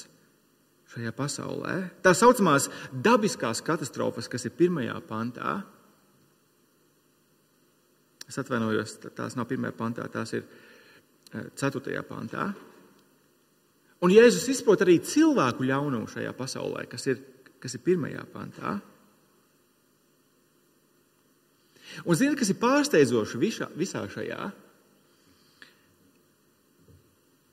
šajā 0.92 1.14
pasaulē. 1.16 1.76
Tā 2.04 2.12
saucamās 2.18 2.68
dabiskās 2.92 3.62
katastrofas, 3.66 4.28
kas 4.32 4.48
ir 4.48 4.56
pirmajā 4.58 4.98
pantā. 5.08 5.62
Es 8.30 8.40
atvainojos, 8.42 8.98
tās 9.14 9.36
nav 9.38 9.48
pirmajā 9.50 9.76
pantā, 9.78 10.08
tās 10.12 10.34
ir 10.34 10.46
eh, 10.46 11.46
ceturtajā 11.58 12.02
pantā. 12.08 12.50
Un 14.04 14.14
Jēzus 14.14 14.50
izprot 14.52 14.82
arī 14.84 14.98
cilvēku 15.06 15.66
ļaunumu 15.66 16.10
šajā 16.12 16.34
pasaulē, 16.38 16.86
kas 16.90 17.08
ir, 17.10 17.22
kas 17.62 17.78
ir 17.78 17.84
pirmajā 17.86 18.26
pantā. 18.34 18.76
Un 22.04 22.18
ziniet, 22.18 22.38
kas 22.40 22.52
ir 22.52 22.60
pārsteidzoši 22.60 23.40
visā, 23.40 23.70
visā 23.78 24.02
šajā? 24.12 24.50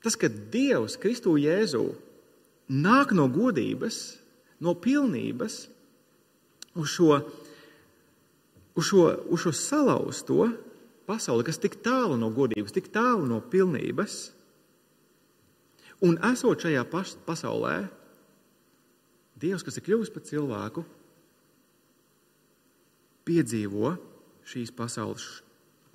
Tas, 0.03 0.17
ka 0.19 0.27
Dievs 0.27 0.97
Kristu 0.99 1.37
Jēzū 1.39 1.85
nāk 2.73 3.13
no 3.15 3.29
godības, 3.31 4.17
no 4.63 4.73
pilnības 4.75 5.61
uz 6.75 6.89
šo, 6.91 7.21
uz 8.75 8.89
šo, 8.89 9.07
uz 9.29 9.43
šo 9.43 9.53
salauzto 9.55 10.47
pasauli, 11.07 11.45
kas 11.47 11.59
tik 11.61 11.79
tālu 11.83 12.17
no 12.19 12.31
godības, 12.33 12.73
tik 12.75 12.89
tālu 12.93 13.27
no 13.29 13.41
pilnības, 13.41 14.21
un 16.03 16.17
esot 16.31 16.65
šajā 16.65 16.85
pasaulē, 17.27 17.77
Dievs, 19.43 19.63
kas 19.65 19.75
ir 19.75 19.83
kļuvis 19.83 20.11
par 20.13 20.23
cilvēku, 20.23 20.83
piedzīvo 23.27 23.89
šīs 24.47 24.71
pasaules 24.77 25.25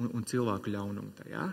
un, 0.02 0.10
un 0.10 0.26
cilvēku 0.28 0.72
ļaunumu 0.74 1.14
tajā. 1.16 1.46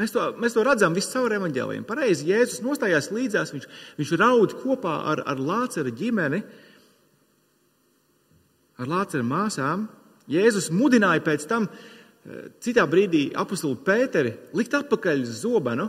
Mēs 0.00 0.14
to, 0.14 0.24
mēs 0.40 0.56
to 0.56 0.64
redzam 0.64 0.96
visu 0.96 1.12
caur 1.12 1.34
evaņģēliem. 1.36 1.84
Pareizi, 1.84 2.30
Jēzus 2.30 2.62
nostājās 2.64 3.10
līdzās, 3.12 3.52
viņš, 3.52 3.66
viņš 3.98 4.12
raud 4.22 4.54
kopā 4.62 4.94
ar, 5.12 5.20
ar 5.28 5.42
Lācera 5.42 5.92
ģimeni, 5.92 6.40
ar 8.82 8.90
Lācera 8.90 9.24
māsām. 9.26 9.86
Jēzus 10.30 10.70
mudināja 10.74 11.22
pēc 11.24 11.46
tam 11.50 11.68
eh, 11.68 12.48
citā 12.62 12.84
brīdī 12.90 13.28
apakstuli 13.38 13.80
Pēteri 13.86 14.34
likt 14.56 14.74
atpakaļ 14.78 15.24
zobenu, 15.26 15.88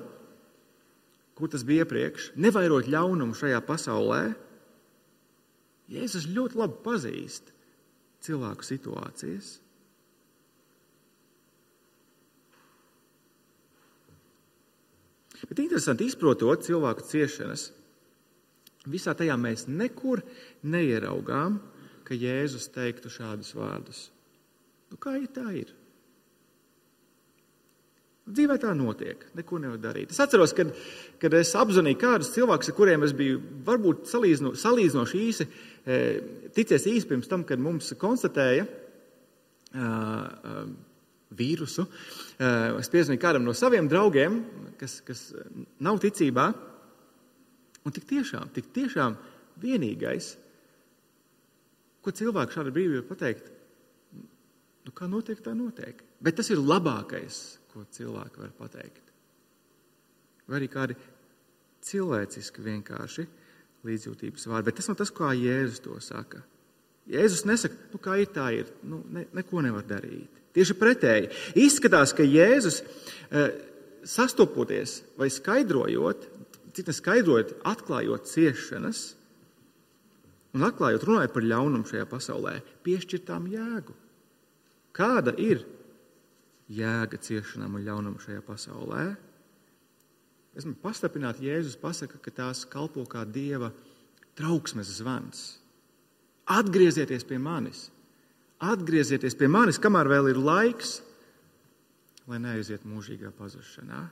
kur 1.38 1.50
tas 1.50 1.66
bija 1.66 1.86
iepriekš, 1.86 2.34
nevairot 2.38 2.90
ļaunumu 2.92 3.38
šajā 3.38 3.60
pasaulē. 3.66 4.24
Jēzus 5.94 6.30
ļoti 6.32 6.60
labi 6.62 6.80
pazīst 6.86 7.52
cilvēku 8.24 8.66
situācijas. 8.66 9.58
Bet 15.44 15.60
interesanti 15.60 16.06
izprotot 16.08 16.64
cilvēku 16.64 17.04
ciešanas, 17.04 17.66
visā 18.88 19.12
tajā 19.18 19.36
mēs 19.40 19.66
nekur 19.68 20.22
neieraugām, 20.64 21.58
ka 22.08 22.18
Jēzus 22.18 22.70
teiktu 22.74 23.12
šādus 23.12 23.54
vārdus. 23.58 24.08
Nu, 24.92 25.00
kā 25.02 25.16
ir 25.20 25.32
tā 25.34 25.48
ir? 25.58 25.72
Dzīvē 28.24 28.56
tā 28.62 28.72
notiek, 28.78 29.20
neko 29.36 29.58
nevar 29.60 29.80
darīt. 29.84 30.13
Es 30.13 30.22
atceros, 30.24 30.54
kad, 30.56 30.70
kad 31.20 31.34
es 31.36 31.50
apzināju 31.60 31.98
kādus 32.00 32.30
cilvēkus, 32.32 32.70
ar 32.72 32.78
kuriem 32.78 33.04
es 33.04 33.12
biju 33.20 33.42
varbūt 33.68 34.08
salīdzino, 34.08 34.54
salīdzinoši 34.56 35.24
īsi 35.26 35.48
e, 35.50 35.98
ticies 36.56 36.88
īsi 36.88 37.10
pirms 37.10 37.28
tam, 37.28 37.44
kad 37.44 37.60
mums 37.60 37.92
konstatēja 38.00 38.63
uh, 38.63 40.62
vīrusu. 41.36 41.84
Uh, 41.84 42.80
es 42.80 42.92
piezvanīju 42.94 43.22
kādam 43.26 43.44
no 43.44 43.56
saviem 43.58 43.89
draugiem, 43.92 44.39
kas, 44.80 45.02
kas 45.04 45.26
nav 45.84 46.00
ticībā. 46.04 46.48
Un 47.84 47.92
tik 47.92 48.08
tiešām, 48.08 48.54
tik 48.56 48.72
tiešām 48.72 49.18
vienīgais, 49.60 50.38
ko 52.04 52.13
cilvēks 52.16 52.58
šādi 52.58 52.74
brīvi 52.76 53.00
var 53.00 53.08
pateikt, 53.10 53.50
nu, 54.84 54.94
kā 54.96 55.08
notiek, 55.10 55.39
tā 55.44 55.56
notiek. 55.58 56.04
Bet 56.24 56.38
tas 56.39 56.52
ir 56.52 56.62
labākais, 56.62 57.42
ko 57.74 57.86
cilvēki 57.96 58.44
var 58.44 58.54
pateikt. 58.60 59.12
Vai 60.48 60.60
arī 60.60 60.70
kādi 60.72 60.98
cilvēciski 61.84 62.63
vienkārši 62.63 63.26
līdzjūtības 63.88 64.48
vārdi. 64.48 64.68
Bet 64.70 64.80
tas 64.80 64.89
nav 64.89 65.00
tas, 65.00 65.12
kā 65.16 65.32
Jēzus 65.36 65.84
to 65.84 65.96
saka. 66.04 66.44
Jēzus 67.12 67.44
nesaka, 67.48 67.76
nu, 67.92 68.00
kā 68.00 68.18
ir 68.22 68.30
tā, 68.36 68.48
ir. 68.56 68.70
Nu, 68.88 69.02
ne, 69.12 69.26
neko 69.36 69.63
nevar 69.63 69.84
darīt. 69.88 70.42
Tieši 70.56 70.76
pretēji. 70.80 71.32
Izskatās, 71.60 72.13
ka 72.16 72.24
Jēzus 72.24 72.80
e, 72.84 73.48
sastopoties 74.08 75.02
vai 75.20 75.28
skaidrojot, 75.34 76.28
cik 76.78 76.92
neskaidrojot, 76.92 77.58
atklājot 77.70 78.30
ciešanas 78.30 79.04
un 80.54 80.66
atklājot, 80.68 81.06
runājot 81.08 81.34
par 81.36 81.46
ļaunumu 81.50 81.89
šajā 81.89 82.08
pasaulē, 82.10 82.58
piešķirtām 82.86 83.48
jēgu. 83.52 83.96
Kāda 84.94 85.34
ir 85.42 85.63
jēga 86.72 87.20
ciešanām 87.22 87.80
un 87.80 87.86
ļaunumam 87.88 88.22
šajā 88.22 88.44
pasaulē. 88.46 89.08
Esmu 90.54 90.76
pastiprināt, 90.84 91.42
Jēzus 91.42 91.80
pasaka, 91.82 92.20
ka 92.22 92.32
tās 92.34 92.62
kalpo 92.70 93.06
kā 93.10 93.24
Dieva 93.26 93.72
trauksmes 94.38 94.92
zvans. 95.00 95.44
Atgriezieties 96.54 97.26
pie 97.26 97.39
manis, 97.42 97.88
atgriezieties 98.62 99.38
pie 99.39 99.48
manis, 99.50 99.80
kamēr 99.82 100.10
vēl 100.12 100.34
ir 100.34 100.39
laiks, 100.44 100.98
lai 102.30 102.42
neaiziet 102.44 102.86
mūžīgā 102.88 103.32
pazušanā. 103.38 104.04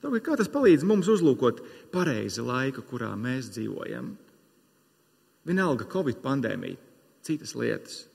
Tāpēc 0.00 0.24
kā 0.24 0.36
tas 0.40 0.48
palīdz 0.52 0.86
mums 0.88 1.10
uzlūkot 1.12 1.60
pareizi 1.92 2.44
laiku, 2.44 2.84
kurā 2.88 3.10
mēs 3.20 3.50
dzīvojam? 3.52 4.14
Vienalga, 5.48 5.88
Covid 5.92 6.22
pandēmija, 6.24 6.78
citas 7.24 7.52
lietas. 7.56 8.06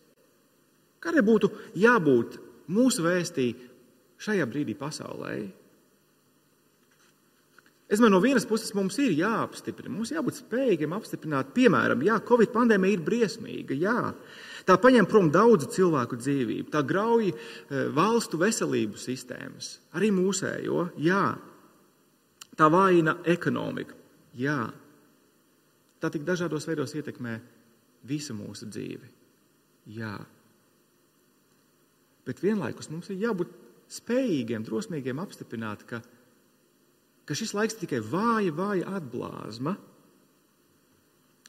Kādai 1.02 1.21
būtu 1.26 1.52
jābūt 1.78 2.39
mūsu 2.74 3.06
vēstī 3.06 3.52
šajā 4.21 4.48
brīdī 4.50 4.74
pasaulē? 4.78 5.36
Es 7.86 8.00
domāju, 8.00 8.15
no 8.15 8.19
vienas 8.24 8.48
puses 8.50 8.74
mums 8.74 8.95
ir 8.98 9.12
jāapstiprina, 9.13 9.93
mums 9.93 10.10
jābūt 10.10 10.39
spējīgiem 10.39 10.93
apstiprināt, 10.98 11.52
piemēram, 11.54 12.02
jā, 12.02 12.15
Covid 12.26 12.50
pandēmija 12.50 12.98
ir 12.98 13.04
briesmīga, 13.06 13.78
jā, 13.78 14.00
tā 14.65 14.80
paņem 14.82 15.06
prom 15.06 15.30
daudzu 15.30 15.69
cilvēku 15.76 16.17
dzīvību, 16.17 16.71
tā 16.74 16.82
grauj 16.82 17.30
eh, 17.30 17.36
valstu 17.93 18.41
veselību 18.41 18.98
sistēmas, 18.98 19.76
arī 19.93 20.10
mūsējo, 20.17 20.88
jā, 21.06 21.28
tā 22.60 22.70
vājina 22.72 23.18
ekonomiku, 23.28 23.98
jā, 24.39 24.60
tā 26.00 26.12
tik 26.12 26.26
dažādos 26.28 26.68
veidos 26.70 26.96
ietekmē 26.96 27.36
visu 28.08 28.36
mūsu 28.38 28.70
dzīvi, 28.70 29.12
jā. 29.98 30.15
Bet 32.26 32.41
vienlaikus 32.41 32.89
mums 32.89 33.12
ir 33.13 33.22
jābūt 33.22 33.52
spējīgiem, 33.91 34.65
drosmīgiem 34.65 35.20
apstiprināt, 35.22 35.84
ka, 35.89 36.02
ka 37.26 37.38
šis 37.38 37.54
laiks 37.58 37.78
tikai 37.80 38.02
vāja, 38.02 38.54
vāja 38.56 38.96
atblāzma, 38.98 39.76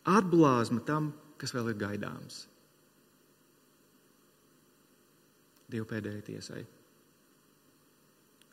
atblāzma 0.07 0.85
tam, 0.87 1.11
kas 1.40 1.55
vēl 1.57 1.73
ir 1.73 1.81
gaidāms. 1.81 2.45
Dieva 5.73 5.88
pēdējai 5.90 6.25
tiesai. 6.29 6.62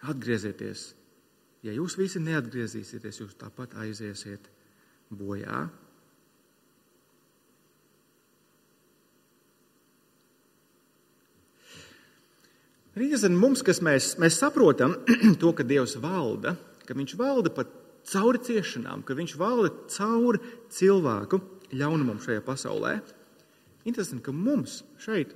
Atgriezieties! 0.10 0.88
Ja 1.64 1.72
jūs 1.72 1.96
visi 1.96 2.20
neatgriezīsieties, 2.20 3.22
jūs 3.22 3.38
tāpat 3.40 3.78
aiziesiet 3.80 4.50
bojā. 5.14 5.64
Rīzēn 12.94 13.34
mums, 13.34 13.64
kas 13.66 13.80
mēs, 13.82 14.12
mēs 14.22 14.38
saprotam 14.38 15.00
to, 15.42 15.54
ka 15.56 15.66
Dievs 15.66 15.96
valda, 16.04 16.54
ka 16.86 16.94
Viņš 16.94 17.16
valda 17.18 17.50
pat 17.56 17.72
cauri 18.12 18.42
ciešanām, 18.44 19.02
ka 19.08 19.16
Viņš 19.18 19.34
valda 19.40 19.72
cauri 19.90 20.44
cilvēku 20.70 21.40
ļaunumam 21.74 22.20
šajā 22.22 22.44
pasaulē. 22.46 22.98
Interesanti, 23.88 24.24
ka 24.28 24.36
mums 24.36 24.82
šeit 25.02 25.34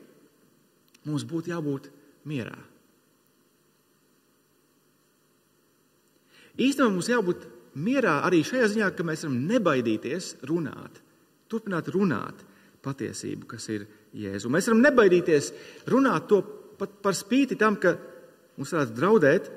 mums 1.07 1.25
būtu 1.27 1.55
jābūt 1.55 1.89
mierā. 2.27 2.59
Īstenībā 6.57 6.89
mums 6.89 7.09
jābūt 7.11 7.45
mierā 7.77 8.19
arī 8.25 8.41
šajā 8.45 8.71
ziņā, 8.73 8.89
ka 8.97 9.05
mēs 9.05 9.25
varam 9.25 9.37
nebaidīties 9.49 10.31
runāt, 10.49 11.01
turpināt 11.51 11.91
runāt 11.93 12.41
patiesību, 12.85 13.47
kas 13.49 13.67
ir 13.73 13.85
Jēzu. 14.17 14.49
Mēs 14.49 14.69
varam 14.69 14.81
nebaidīties 14.85 15.51
runāt 15.91 16.27
to 16.31 16.41
pat 16.77 16.99
par 17.03 17.15
spīti 17.17 17.57
tam, 17.59 17.77
ka 17.81 17.95
mums 18.57 18.73
varētu 18.73 18.97
draudēt 18.97 19.49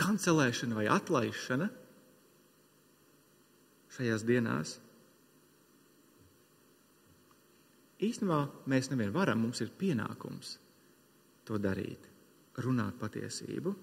kancelēšana 0.00 0.78
vai 0.78 0.86
atlaišana 0.92 1.68
šajās 3.96 4.24
dienās. 4.28 4.78
Īstenībā 8.00 8.40
mēs 8.72 8.88
nevien 8.92 9.12
varam, 9.12 9.42
mums 9.44 9.60
ir 9.60 9.72
pienākums 9.76 10.54
to 11.44 11.58
darīt, 11.60 12.06
runāt 12.64 12.96
patiesību. 13.00 13.74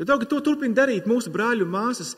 Jo 0.00 0.08
draugi, 0.08 0.30
to 0.32 0.40
turpina 0.40 0.78
darīt 0.78 1.04
mūsu 1.08 1.28
brāļi 1.32 1.66
un 1.66 1.72
māsas 1.74 2.14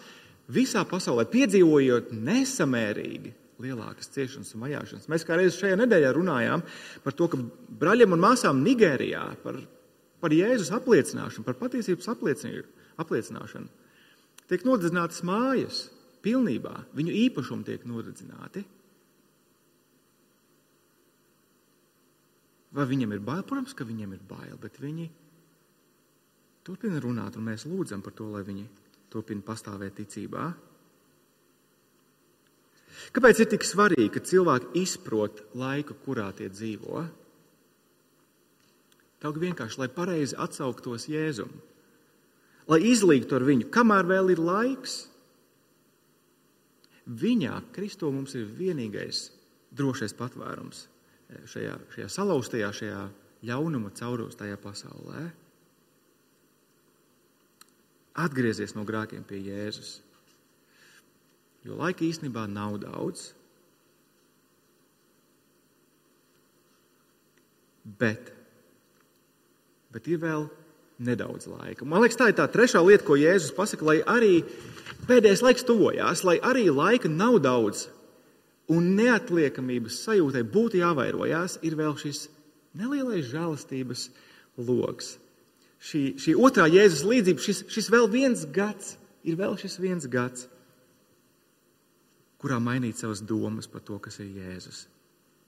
visā 0.52 0.84
pasaulē, 0.86 1.26
piedzīvojot 1.32 2.12
nesamērīgi 2.14 3.32
lielākas 3.62 4.10
ciešanas 4.14 4.54
un 4.54 4.64
vajāšanas. 4.64 5.08
Mēs 5.10 5.26
kā 5.26 5.38
reiz 5.38 5.58
šajā 5.58 5.78
nedēļā 5.80 6.12
runājām 6.14 6.62
par 7.02 7.16
to, 7.18 7.26
ka 7.30 7.40
brāļiem 7.82 8.14
un 8.14 8.22
māsām 8.22 8.62
Nigērijā 8.62 9.22
par, 9.42 9.58
par 10.22 10.34
Jēzus 10.34 10.70
apliecināšanu, 10.78 11.46
par 11.46 11.58
patiesības 11.58 12.10
apliecināšanu 13.02 13.70
tiek 14.52 14.66
nodedzinātas 14.68 15.22
mājas 15.24 15.86
pilnībā, 16.22 16.74
viņu 16.96 17.14
īpašumi 17.24 17.66
tiek 17.66 17.86
nodedzināti. 17.88 18.62
Vai 22.72 22.86
viņam 22.88 23.14
ir 23.16 23.24
bail? 23.24 23.42
Protams, 23.48 23.74
ka 23.76 23.84
viņiem 23.88 24.14
ir 24.16 24.22
bail, 24.28 24.54
bet 24.60 24.78
viņi 24.80 25.08
turpina 26.66 27.00
runāt, 27.02 27.36
un 27.36 27.48
mēs 27.50 27.66
lūdzam 27.68 28.02
par 28.04 28.14
to, 28.16 28.28
lai 28.32 28.42
viņi 28.46 28.66
turpina 29.12 29.44
pastāvēt 29.46 29.98
ticībā. 30.00 30.50
Kāpēc 33.12 33.42
ir 33.42 33.50
tik 33.50 33.66
svarīgi, 33.66 34.10
ka 34.14 34.22
cilvēki 34.24 34.82
izprot 34.82 35.42
laiku, 35.58 35.96
kurā 36.04 36.28
tie 36.36 36.48
dzīvo? 36.52 37.02
Taug 39.22 39.38
vienkārši, 39.38 39.78
lai 39.80 39.88
pareizi 39.92 40.38
atsauktos 40.38 41.06
Jēzum, 41.10 41.50
lai 42.70 42.80
izlīgtu 42.90 43.38
ar 43.38 43.46
viņu, 43.46 43.68
kamēr 43.74 44.08
vēl 44.08 44.32
ir 44.34 44.42
laiks. 44.42 44.96
Viņā, 47.02 47.56
Kristū, 47.74 48.10
mums 48.14 48.34
ir 48.38 48.46
vienīgais 48.58 49.28
drošais 49.74 50.14
patvērums 50.14 50.86
šajā, 51.50 51.76
šajā 51.94 52.08
salauztajā, 52.12 52.70
šajā 52.76 53.00
ļaunuma 53.48 53.90
caurūstajā 53.98 54.58
pasaulē. 54.62 55.24
Atgriezies 58.18 58.74
no 58.76 58.84
grēkiem 58.88 59.24
pie 59.24 59.40
Jēzus. 59.40 60.00
Jo 61.64 61.78
laika 61.78 62.04
īstenībā 62.04 62.44
nav 62.50 62.76
daudz. 62.82 63.30
Bet, 67.98 68.28
bet 69.94 70.10
ir 70.10 70.20
vēl 70.22 70.46
nedaudz 71.02 71.48
laika. 71.50 71.86
Man 71.88 72.02
liekas, 72.02 72.18
tā 72.18 72.28
ir 72.30 72.36
tā 72.38 72.46
trešā 72.50 72.82
lieta, 72.84 73.06
ko 73.06 73.16
Jēzus 73.18 73.54
pasaka, 73.56 73.86
lai 73.88 73.98
arī 74.06 74.42
pēdējais 75.08 75.42
laiks 75.42 75.66
tuvojās, 75.66 76.22
lai 76.26 76.36
arī 76.44 76.68
laika 76.70 77.10
nav 77.10 77.40
daudz 77.42 77.88
un 78.70 78.92
neatliekamības 78.98 80.02
sajūtai 80.06 80.44
būtu 80.52 80.82
jāvairojās, 80.82 81.58
ir 81.66 81.76
vēl 81.78 81.96
šis 81.98 82.26
nelielais 82.78 83.26
žēlastības 83.32 84.08
lokus. 84.60 85.16
Šī, 85.82 86.02
šī 86.22 86.34
otrā 86.38 86.68
Jēzus 86.70 87.02
līdzība, 87.08 87.42
šis, 87.42 87.64
šis 87.72 87.88
vēl 87.90 88.06
viens 88.10 88.44
gads, 88.54 88.96
ir 89.26 89.38
vēl 89.40 89.56
šis 89.58 89.80
viens 89.82 90.06
gads, 90.10 90.46
kurā 92.42 92.58
mainīt 92.62 93.00
savas 93.02 93.22
domas 93.22 93.68
par 93.70 93.82
to, 93.86 93.98
kas 94.02 94.20
ir 94.22 94.30
Jēzus. 94.38 94.84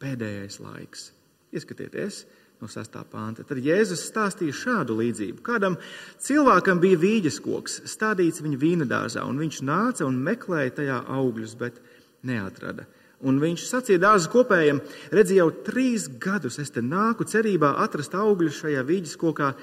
Pēdējais 0.02 0.58
laiks. 0.62 1.12
Ieskatieties, 1.54 2.24
no 2.62 2.70
6. 2.70 2.98
pānta. 3.12 3.44
Tad 3.46 3.60
Jēzus 3.62 4.02
stāstīja 4.08 4.56
šādu 4.58 4.98
līdzību. 4.98 5.42
Kādam 5.46 5.78
cilvēkam 6.22 6.82
bija 6.82 6.98
vīģes 7.02 7.38
koks, 7.44 7.80
stādīts 7.90 8.42
viņa 8.42 8.58
vīna 8.58 8.90
dārzā, 8.90 9.22
un 9.28 9.38
viņš 9.42 9.62
nāca 9.66 10.06
un 10.06 10.18
meklēja 10.26 10.76
tajā 10.80 10.98
augļus, 11.14 11.56
bet 11.60 11.78
neatrada. 12.26 12.88
Un 13.24 13.38
viņš 13.40 13.64
sacīja 13.70 14.02
dārza 14.02 14.28
kopējiem, 14.32 14.82
redzi, 15.14 15.38
jau 15.38 15.48
trīs 15.64 16.08
gadus 16.20 16.58
es 16.60 16.74
te 16.74 16.82
nāku 16.84 17.24
cerībā 17.28 17.76
atrast 17.84 18.16
augļus 18.18 18.64
šajā 18.64 18.82
vīģes 18.84 19.16
kokā, 19.20 19.54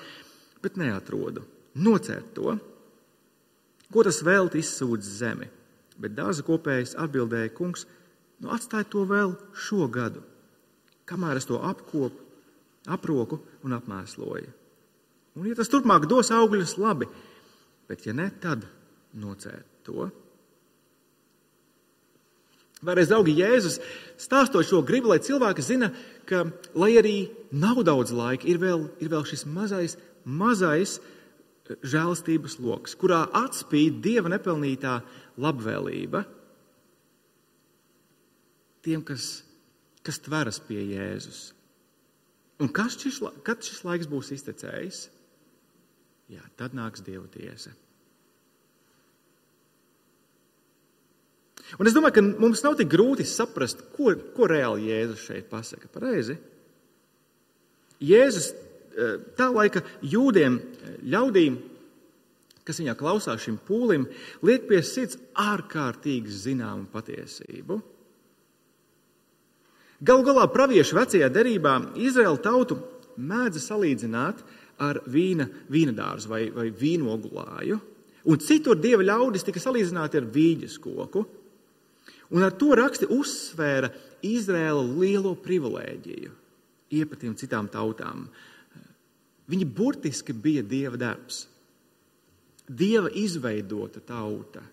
bet 0.64 0.78
neatrodu. 0.80 1.44
Nocērt 1.82 2.34
to. 2.36 2.56
Ko 3.92 4.04
tas 4.08 4.22
vēl 4.24 4.50
izsūdz 4.56 5.10
zemi? 5.20 5.48
Bet 6.02 6.16
dārza 6.18 6.44
kopējs 6.48 6.96
atbildēja, 7.00 7.52
kungs, 7.56 7.86
nu 8.42 8.52
atstāj 8.56 8.88
to 8.92 9.04
vēl 9.10 9.36
šo 9.54 9.86
gadu, 9.92 10.24
kamēr 11.10 11.38
es 11.38 11.48
to 11.50 11.60
apkopu, 11.62 12.24
aproku 12.90 13.42
un 13.68 13.76
apmēsloju. 13.78 14.50
Un, 15.38 15.48
ja 15.48 15.56
tas 15.56 15.70
turpmāk 15.72 16.08
dos 16.12 16.32
augļus, 16.34 16.78
labi, 16.82 17.08
bet 17.88 18.08
ja 18.08 18.16
ne, 18.18 18.28
tad 18.42 18.66
nocērt 19.16 19.86
to. 19.86 20.10
Vēlreiz, 22.82 23.12
draugi, 23.12 23.36
Jēzus 23.38 23.78
stāstot 24.20 24.66
šo 24.66 24.82
gribu, 24.86 25.12
lai 25.12 25.20
cilvēki 25.22 25.64
zina, 25.66 25.92
ka, 26.26 26.48
lai 26.74 26.96
arī 26.98 27.16
nav 27.54 27.84
daudz 27.86 28.14
laika, 28.16 28.48
ir 28.50 28.58
vēl, 28.62 28.88
ir 29.04 29.12
vēl 29.12 29.28
šis 29.30 29.46
mazais, 29.46 30.00
mazais 30.26 30.98
eh, 31.00 31.78
žēlstības 31.82 32.60
lokus, 32.64 32.98
kurā 33.00 33.24
atspīd 33.44 34.02
dieva 34.04 34.32
nepelnītā 34.34 35.00
labvēlība 35.42 36.26
tiem, 38.82 39.04
kas, 39.06 39.42
kas 40.06 40.20
tveras 40.26 40.60
pie 40.66 40.82
Jēzus. 40.96 41.52
Un 42.62 42.70
kas 42.74 42.98
šis, 43.02 43.22
kad 43.46 43.64
šis 43.66 43.84
laiks 43.86 44.10
būs 44.10 44.34
iztecējis? 44.36 45.06
Jā, 46.32 46.44
tad 46.60 46.76
nāks 46.78 47.04
Dieva 47.04 47.26
tiesa. 47.32 47.74
Un 51.80 51.88
es 51.88 51.96
domāju, 51.96 52.18
ka 52.18 52.24
mums 52.44 52.62
nav 52.66 52.76
tik 52.80 52.90
grūti 52.92 53.26
saprast, 53.28 53.82
ko, 53.96 54.14
ko 54.36 54.48
reāli 54.50 54.90
Jēzus 54.90 55.26
šeit 55.28 55.48
pasaka. 55.52 55.90
Pareizi. 55.92 56.36
Jēzus 58.04 58.52
tā 59.38 59.50
laika 59.54 59.84
jūdiem, 60.04 60.58
eh, 60.60 60.96
ļaudīm, 61.04 61.58
kas 62.66 62.80
viņā 62.80 62.96
klausās 62.98 63.42
šim 63.42 63.60
pūlim, 63.68 64.08
liek 64.44 64.68
pie 64.68 64.82
sirds 64.82 65.18
ārkārtīgi 65.36 66.28
zināmu 66.28 66.88
patiesību. 66.94 67.82
Galu 70.02 70.24
galā 70.26 70.48
praviešu 70.50 70.98
vecajā 70.98 71.30
derībā 71.30 71.94
Izraēla 71.96 72.42
tautu 72.42 72.80
mēdza 73.18 73.62
salīdzināt 73.62 74.42
ar 74.80 75.02
vīna, 75.06 75.48
vīna 75.70 75.94
dārzu 75.94 76.28
vai, 76.28 76.50
vai 76.50 76.72
vīnogulāju, 76.72 77.80
un 78.26 78.38
citur 78.42 78.80
dieva 78.82 79.04
ļaudis 79.04 79.46
tika 79.46 79.62
salīdzināti 79.62 80.18
ar 80.18 80.26
vīģes 80.26 80.80
koku. 80.82 81.26
Un 82.32 82.44
ar 82.48 82.54
to 82.56 82.72
raksti 82.78 83.10
uzsvēra 83.12 83.92
Izraēla 84.24 84.86
lielo 84.98 85.36
privilēģiju 85.36 86.32
iepratiem 86.92 87.36
citām 87.40 87.70
tautām. 87.72 88.26
Viņi 89.52 89.68
burtiski 89.68 90.34
bija 90.34 90.64
dieva 90.64 91.00
darbs, 91.00 91.46
dieva 92.72 93.12
izveidota 93.20 94.00
tauta. 94.06 94.64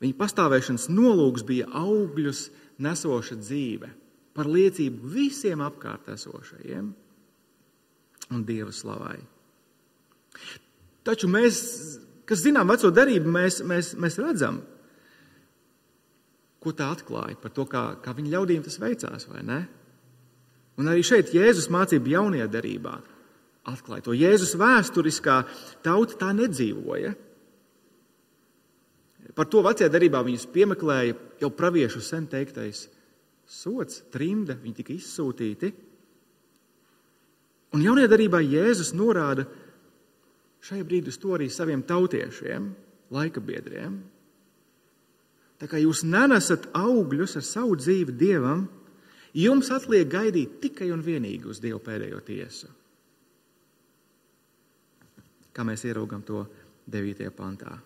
Viņa 0.00 0.16
pastāvēšanas 0.16 0.88
nolūks 0.90 1.44
bija 1.46 1.68
augļus 1.76 2.46
nesoša 2.80 3.36
dzīve, 3.38 3.90
par 4.34 4.48
liecību 4.48 5.10
visiem 5.12 5.60
apkārt 5.62 6.08
esošajiem 6.14 6.88
un 8.30 8.44
dieva 8.46 8.72
slavai. 8.74 9.18
Taču 11.06 11.28
mēs, 11.30 11.60
kas 12.28 12.42
zinām 12.44 12.70
veco 12.70 12.90
darību, 12.94 13.30
mēs, 13.34 13.60
mēs, 13.66 13.92
mēs 14.00 14.18
redzam, 14.22 14.60
ko 16.60 16.72
tā 16.76 16.90
atklāja 16.94 17.38
par 17.40 17.52
to, 17.56 17.64
kā, 17.68 17.84
kā 18.04 18.14
viņa 18.16 18.34
ļaudīm 18.34 18.64
tas 18.64 18.78
veicās, 18.80 19.26
vai 19.30 19.44
ne? 19.46 19.60
Un 20.80 20.88
arī 20.88 21.02
šeit 21.04 21.32
Jēzus 21.34 21.68
mācība 21.72 22.14
jaunajā 22.16 22.46
darībā 22.52 22.98
atklāja 23.68 24.06
to. 24.06 24.14
Jēzus 24.16 24.54
vēsturiskā 24.58 25.42
tauta 25.84 26.16
tā 26.20 26.30
nedzīvoja. 26.36 27.12
Par 29.36 29.48
to 29.50 29.62
vecajā 29.64 29.90
darbā 29.92 30.22
viņus 30.26 30.48
piemeklēja 30.52 31.16
jau 31.42 31.50
praviešu 31.54 32.02
sen 32.02 32.26
teiktais 32.30 32.86
sots, 33.50 34.02
trimda, 34.12 34.56
viņi 34.58 34.78
tika 34.80 34.94
izsūtīti. 34.96 35.72
Un 37.76 37.84
jaunajā 37.84 38.10
darbā 38.10 38.40
Jēzus 38.42 38.94
norāda 38.98 39.46
šai 40.66 40.82
brīdī 40.84 41.12
uz 41.12 41.20
to 41.20 41.36
arī 41.36 41.46
saviem 41.52 41.84
tautiešiem, 41.86 42.72
laika 43.14 43.40
biedriem. 43.40 44.00
Tā 45.60 45.68
kā 45.68 45.78
jūs 45.80 46.02
nenesat 46.08 46.70
augļus 46.76 47.36
ar 47.36 47.44
savu 47.44 47.76
dzīvi 47.76 48.16
dievam, 48.16 48.64
jums 49.36 49.70
atliek 49.72 50.08
gaidīt 50.08 50.58
tikai 50.64 50.88
un 50.94 51.04
vienīgi 51.04 51.50
uz 51.52 51.60
Dieva 51.60 51.80
pēdējo 51.84 52.20
tiesu. 52.24 52.70
Kā 55.54 55.64
mēs 55.66 55.84
ieraugām 55.88 56.22
to 56.26 56.44
9. 56.90 57.30
pantā. 57.36 57.76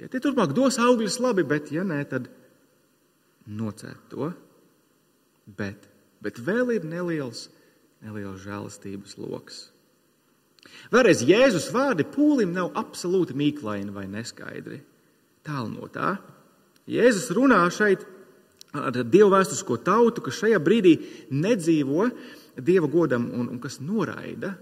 Ja 0.00 0.08
tie 0.08 0.20
turpmāk 0.22 0.54
dos 0.56 0.78
augļus, 0.80 1.20
labi, 1.22 1.44
bet 1.46 1.70
ja 1.72 1.84
nē, 1.86 2.00
tad 2.10 2.28
nocērt 3.46 4.08
to. 4.12 4.30
Bet, 5.46 5.88
bet 6.22 6.38
vēl 6.42 6.76
ir 6.76 6.86
neliels, 6.88 7.48
neliels 8.04 8.42
žēlastības 8.44 9.18
lokus. 9.20 9.66
Vēlreiz 10.92 11.24
Jēzus 11.26 11.68
vārdi 11.74 12.06
pūlim 12.06 12.52
nav 12.54 12.72
absolūti 12.78 13.34
mīklaini 13.36 13.92
vai 13.94 14.06
neskaidri. 14.10 14.78
Tālu 15.42 15.72
no 15.74 15.88
tā. 15.90 16.14
Jēzus 16.90 17.30
runā 17.34 17.60
šeit 17.74 18.04
ar 18.72 18.94
Dievu 19.04 19.32
vēsturisko 19.34 19.78
tautu, 19.84 20.22
kas 20.24 20.38
šajā 20.40 20.60
brīdī 20.62 20.94
nedzīvo 21.34 22.08
Dieva 22.52 22.88
godam 22.90 23.30
un, 23.32 23.48
un 23.54 23.58
kas 23.60 23.78
noraida, 23.80 24.52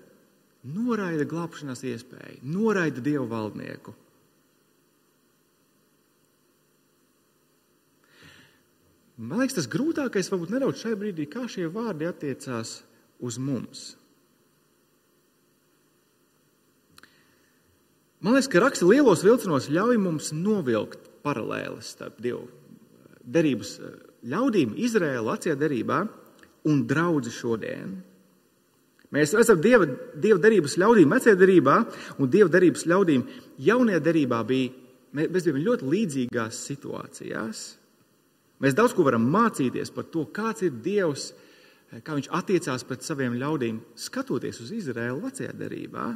noraida 0.65 1.25
glābšanās 1.29 1.83
iespēju, 1.89 2.41
noraida 2.45 3.03
Dieva 3.05 3.27
valdnieku. 3.31 3.95
Man 9.21 9.43
liekas, 9.43 9.59
tas 9.59 9.69
grūtākais 9.69 10.31
varbūt 10.33 10.53
nedaudz 10.55 10.81
šajā 10.81 10.97
brīdī, 10.97 11.27
kā 11.29 11.45
šie 11.51 11.67
vārdi 11.73 12.09
attiecās 12.09 12.79
uz 13.21 13.37
mums. 13.37 13.83
Man 18.21 18.37
liekas, 18.37 18.49
ka 18.53 18.63
raksta 18.65 18.89
lielos 18.89 19.25
vilcienos 19.25 19.69
ļauj 19.73 20.01
mums 20.01 20.33
novilkt 20.37 21.11
paralēles 21.25 21.93
starp 21.97 22.21
divu 22.25 22.47
derības 23.31 23.77
ļaudīm, 24.27 24.75
Izraēlu 24.81 25.29
vecajā 25.29 25.57
derībā 25.61 26.01
un 26.69 26.83
draugu 26.89 27.33
šodien. 27.33 27.99
Mēs 29.11 29.35
ka 29.35 29.57
dieva, 29.59 29.89
dieva 30.15 30.39
derības 30.39 30.77
ļaudīm 30.79 31.11
vecajā 31.11 31.35
derībā 31.39 31.77
un 32.23 32.31
dieva 32.31 32.51
derības 32.53 32.87
ļaudīm 32.87 33.25
jaunajā 33.59 34.01
derībā 34.07 34.39
bija, 34.47 34.71
mēs 35.19 35.47
bijām 35.47 35.63
ļoti 35.65 35.91
līdzīgās 35.91 36.61
situācijās. 36.69 37.63
Mēs 38.61 38.77
daudz 38.77 38.95
ko 38.95 39.07
varam 39.07 39.25
mācīties 39.33 39.91
par 39.95 40.07
to, 40.13 40.27
kāds 40.37 40.63
ir 40.67 40.75
Dievs, 40.85 41.31
kā 42.05 42.15
viņš 42.15 42.29
attiecās 42.37 42.85
pret 42.87 43.07
saviem 43.07 43.39
ļaudīm, 43.41 43.81
skatoties 43.99 44.61
uz 44.63 44.75
Izraēlu 44.77 45.25
vecajā 45.25 45.55
derībā. 45.57 46.11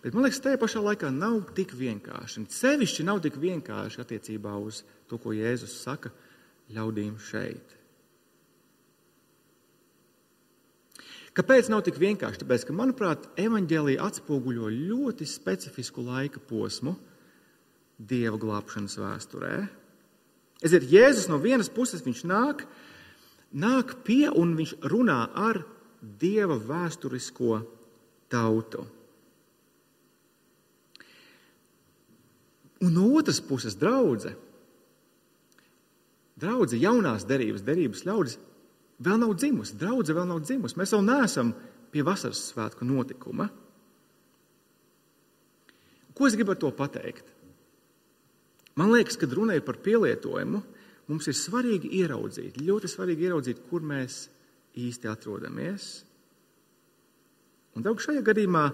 Bet 0.00 0.14
man 0.14 0.24
liekas, 0.24 0.40
tajā 0.42 0.58
pašā 0.60 0.80
laikā 0.82 1.10
nav 1.12 1.52
tik 1.54 1.74
vienkārši. 1.76 2.46
Sevišķi 2.54 3.06
nav 3.06 3.20
tik 3.24 3.36
vienkārši 3.42 4.00
attiecībā 4.02 4.54
uz 4.62 4.82
to, 5.10 5.18
ko 5.20 5.34
Jēzus 5.34 5.76
saka 5.84 6.12
ļaudīm 6.74 7.18
šeit. 7.20 7.79
Kāpēc 11.38 11.68
nav 11.70 11.84
tik 11.86 11.98
vienkārši? 12.00 12.42
Tāpēc, 12.42 12.66
ka, 12.66 12.74
manuprāt, 12.74 13.28
evanģēlīja 13.38 14.02
atspoguļo 14.08 14.70
ļoti 14.74 15.28
specifisku 15.30 16.02
laika 16.02 16.42
posmu 16.42 16.96
dieva 18.00 18.38
glābšanas 18.40 18.96
vēsturē. 18.98 19.54
Eziet, 20.64 20.88
Jēzus 20.90 21.28
no 21.30 21.38
vienas 21.40 21.70
puses 21.72 22.02
viņš 22.04 22.24
nāk, 22.28 22.64
nāk 23.54 24.00
pie 24.04 24.26
un 24.28 24.56
viņš 24.58 24.74
runā 24.90 25.20
ar 25.38 25.62
dieva 26.00 26.58
vēsturisko 26.58 27.60
tautu. 28.32 28.84
Un 32.80 32.94
no 32.96 33.06
otras 33.20 33.42
puses, 33.44 33.76
draudzene, 33.76 34.38
draudze, 36.40 36.78
jaunās 36.80 37.26
derības, 37.28 37.64
derības 37.64 38.06
ļaudis, 38.08 38.38
vēl 39.04 39.20
nav 39.22 39.34
dzimusi. 39.38 39.76
Draudzene 39.80 40.20
vēl 40.20 40.28
nav 40.30 40.42
dzimusi. 40.44 40.78
Mēs 40.80 40.94
vēl 40.94 41.04
neesam 41.06 41.52
pie 41.90 42.04
vasaras 42.06 42.42
svētku 42.50 42.86
notikuma. 42.86 43.48
Ko 46.16 46.28
es 46.28 46.36
gribu 46.36 46.54
ar 46.54 46.60
to 46.60 46.70
pateikt? 46.76 47.24
Man 48.78 48.92
liekas, 48.92 49.16
kad 49.20 49.32
runājot 49.34 49.64
par 49.66 49.80
pielietojumu, 49.82 50.60
mums 51.10 51.26
ir 51.28 51.36
svarīgi 51.36 51.90
ieraudzīt, 52.00 52.60
ļoti 52.60 52.90
svarīgi 52.92 53.26
ieraudzīt, 53.26 53.64
kur 53.70 53.82
mēs 53.84 54.26
īsti 54.78 55.10
atrodamies. 55.10 55.88
Un 57.74 57.86
daudz 57.86 58.06
šajā 58.06 58.22
gadījumā 58.26 58.68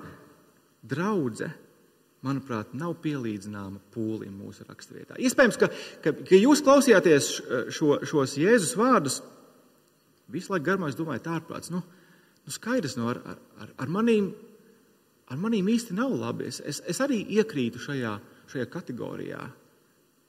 draudzene 0.87 1.55
manuprāt, 2.27 2.72
nav 2.74 2.97
pielīdzināma 3.05 3.79
pūlim 3.95 4.35
mūsu 4.41 4.64
raksturvietā. 4.66 5.18
Iespējams, 5.22 5.59
ka, 5.61 5.68
ka, 6.03 6.12
ka 6.27 6.39
jūs 6.39 6.62
klausījāties 6.66 7.29
šo, 7.77 7.99
šos 8.09 8.35
Jēzus 8.41 8.74
vārdus, 8.79 9.20
visu 10.33 10.53
laiku 10.53 10.66
garumā 10.68 10.91
es 10.91 10.99
domāju, 10.99 11.24
tā 11.24 11.37
ārprāts. 11.39 11.72
Nu, 11.74 11.83
nu 12.47 12.55
skaidrs, 12.55 12.97
nu, 12.99 13.09
ar, 13.12 13.20
ar, 13.62 13.74
ar, 13.85 13.93
manīm, 13.93 14.31
ar 15.33 15.43
manīm 15.43 15.68
īsti 15.74 15.97
nav 15.99 16.14
labi. 16.16 16.49
Es, 16.51 16.61
es, 16.61 16.83
es 16.87 17.03
arī 17.05 17.20
iekrītu 17.39 17.83
šajā, 17.83 18.16
šajā 18.53 18.70
kategorijā. 18.72 19.43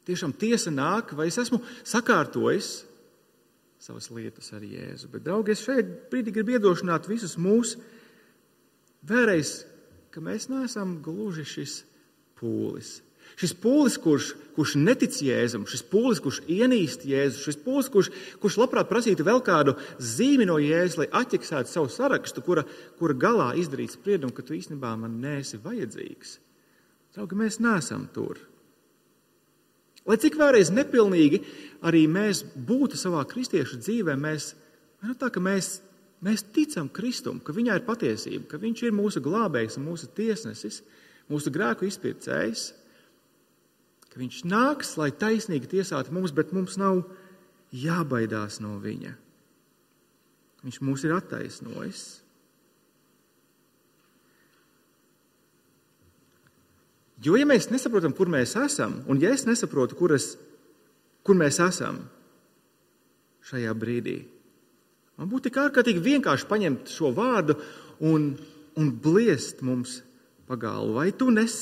Tiešām 0.07 0.35
tiesa 0.39 0.71
nāk, 0.71 1.11
vai 1.17 1.27
es 1.31 1.39
esmu 1.41 1.59
sakārtojis 1.83 2.75
savas 3.83 4.07
lietas 4.09 4.49
ar 4.55 4.63
Jēzu. 4.65 5.09
Bet, 5.11 5.25
draugi, 5.25 5.53
es 5.53 5.61
šeit 5.65 5.89
brīdī 6.11 6.33
gribu 6.33 6.55
iedošināt 6.55 7.09
visus 7.11 7.35
mūsu 7.37 7.81
vēlreiz 9.07 9.59
ka 10.17 10.23
mēs 10.25 10.47
neesam 10.49 10.95
gluži 11.05 11.43
šis 11.45 11.81
pūlis. 12.39 12.97
Šis 13.37 13.53
pūlis, 13.61 13.97
kurš, 14.01 14.31
kurš 14.55 14.75
netic 14.81 15.17
Jēzum, 15.21 15.67
šis 15.69 15.83
pūlis, 15.91 16.21
kurš 16.23 16.39
ienīst 16.49 17.03
Jēzu, 17.05 17.43
šis 17.43 17.59
pūlis, 17.61 17.89
kurš, 17.93 18.09
kurš 18.41 18.57
labprāt 18.61 18.89
prasītu 18.89 19.25
vēl 19.27 19.43
kādu 19.45 19.75
zīmi 20.01 20.47
no 20.49 20.55
Jēzus, 20.61 20.97
lai 21.01 21.09
atķeksētu 21.21 21.69
savu 21.69 21.91
sarakstu, 21.93 22.41
kura, 22.45 22.63
kura 22.97 23.17
galā 23.17 23.51
izdarīt 23.61 23.93
spriedumu, 23.93 24.33
ka 24.33 24.45
tu 24.45 24.55
īstenībā 24.57 24.95
man 24.97 25.19
neesi 25.21 25.59
vajadzīgs. 25.61 26.37
Draugi, 27.17 27.37
mēs 27.37 27.59
neesam 27.61 28.07
tur. 28.13 28.39
Lai 30.07 30.15
cik 30.21 30.37
vēlreiz 30.39 30.71
nepilnīgi 30.71 31.43
arī 31.85 32.05
mēs 32.07 32.45
būtu 32.45 32.97
savā 32.97 33.25
kristiešu 33.27 33.81
dzīvē, 33.83 34.15
mēs, 34.17 34.53
nu 35.03 35.17
tā, 35.19 35.29
mēs 35.43 35.75
Mēs 36.25 36.41
ticam 36.49 36.87
Kristum, 36.89 37.37
ka 37.45 37.53
viņā 37.53 37.77
ir 37.77 37.85
patiesība, 37.85 38.47
ka 38.49 38.57
viņš 38.61 38.87
ir 38.87 38.95
mūsu 38.97 39.21
glābējs 39.21 39.77
un 39.77 39.85
mūsu 39.85 40.09
tiesnesis, 40.17 40.81
mūsu 41.29 41.53
grēku 41.53 41.85
izpircējs, 41.85 42.71
ka 44.11 44.21
viņš 44.21 44.43
nāks, 44.49 44.95
lai 44.99 45.09
taisnīgi 45.11 45.69
tiesātu 45.71 46.13
mums, 46.15 46.33
bet 46.35 46.53
mums 46.55 46.77
nav 46.79 47.03
jābaidās 47.75 48.61
no 48.63 48.77
viņa. 48.83 49.15
Viņš 50.65 50.79
mūs 50.83 51.03
ir 51.05 51.15
attaisnojis. 51.17 52.05
Jo, 57.25 57.33
ja 57.37 57.47
mēs 57.49 57.71
nesaprotam, 57.73 58.13
kur 58.13 58.29
mēs 58.29 58.53
esam, 58.61 59.01
un 59.09 59.19
ja 59.21 59.31
es 59.33 59.47
nesaprotu, 59.49 59.97
kur, 59.97 60.13
es, 60.13 60.35
kur 61.25 61.37
mēs 61.37 61.57
esam 61.63 62.03
šajā 63.47 63.73
brīdī, 63.73 64.19
Man 65.17 65.31
būtu 65.31 65.49
tik 65.49 65.57
ārkārtīgi 65.57 66.03
vienkārši 66.05 66.45
paņemt 66.45 66.91
šo 66.93 67.09
vārdu 67.17 67.55
un, 68.05 68.29
un 68.77 68.89
bliest 69.01 69.63
mums 69.65 70.01
pa 70.45 70.57
galvu. 70.61 70.93
Vai 70.99 71.09
tu 71.09 71.31
nes 71.33 71.55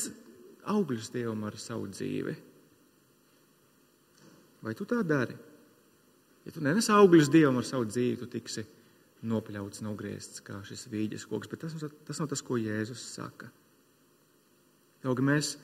augļus 0.72 1.12
Dievam 1.14 1.44
ar 1.48 1.58
savu 1.60 1.88
dzīvi? 1.90 2.34
Vai 4.66 4.74
tu 4.78 4.86
tā 4.88 5.02
dari? 5.06 5.36
Ja 6.46 6.54
tu 6.54 6.62
nenes 6.64 6.88
augļus 6.92 7.30
Dievam 7.32 7.60
ar 7.60 7.66
savu 7.66 7.86
dzīvi, 7.88 8.18
tu 8.20 8.28
tiksi 8.30 8.66
nopļauts, 9.26 9.82
nogriezts 9.86 10.42
kā 10.46 10.60
šis 10.66 10.86
vīģes 10.92 11.26
koks. 11.30 11.50
Bet 11.50 11.64
tas, 11.64 11.74
tas 12.06 12.20
nav 12.22 12.30
tas, 12.30 12.42
ko 12.44 12.58
Jēzus 12.60 13.02
saka. 13.16 13.50
Gan 15.06 15.26
mēs, 15.28 15.54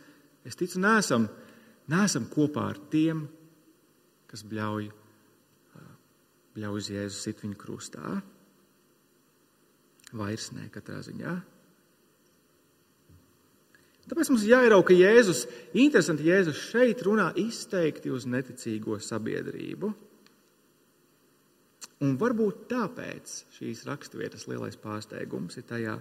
es 0.46 0.59
ticu, 0.59 0.78
nesam, 0.82 1.26
nesam 1.90 2.28
kopā 2.30 2.68
ar 2.70 2.78
tiem, 2.92 3.24
kas 4.30 4.44
bļauj 4.46 4.90
ļauj 6.59 6.92
Jēzus 6.92 7.22
sit 7.24 7.40
viņu 7.44 7.57
krustā. 7.61 8.18
Vairs 10.12 10.50
ne 10.53 10.68
katrā 10.72 11.00
ziņā. 11.05 11.32
Tāpēc 14.11 14.32
mums 14.32 14.46
jāierauga, 14.48 14.88
ka 14.90 14.96
Jēzus, 14.98 15.44
interesanti, 15.78 16.26
Jēzus 16.26 16.59
šeit 16.72 17.05
runā 17.07 17.28
izteikti 17.38 18.11
uz 18.11 18.26
neticīgo 18.26 18.98
sabiedrību. 19.03 19.92
Un 22.03 22.16
varbūt 22.18 22.66
tāpēc 22.72 23.34
šīs 23.57 23.84
raksturvietas 23.86 24.48
lielais 24.50 24.78
pārsteigums 24.82 25.61
ir 25.61 25.66
tajā, 25.68 25.96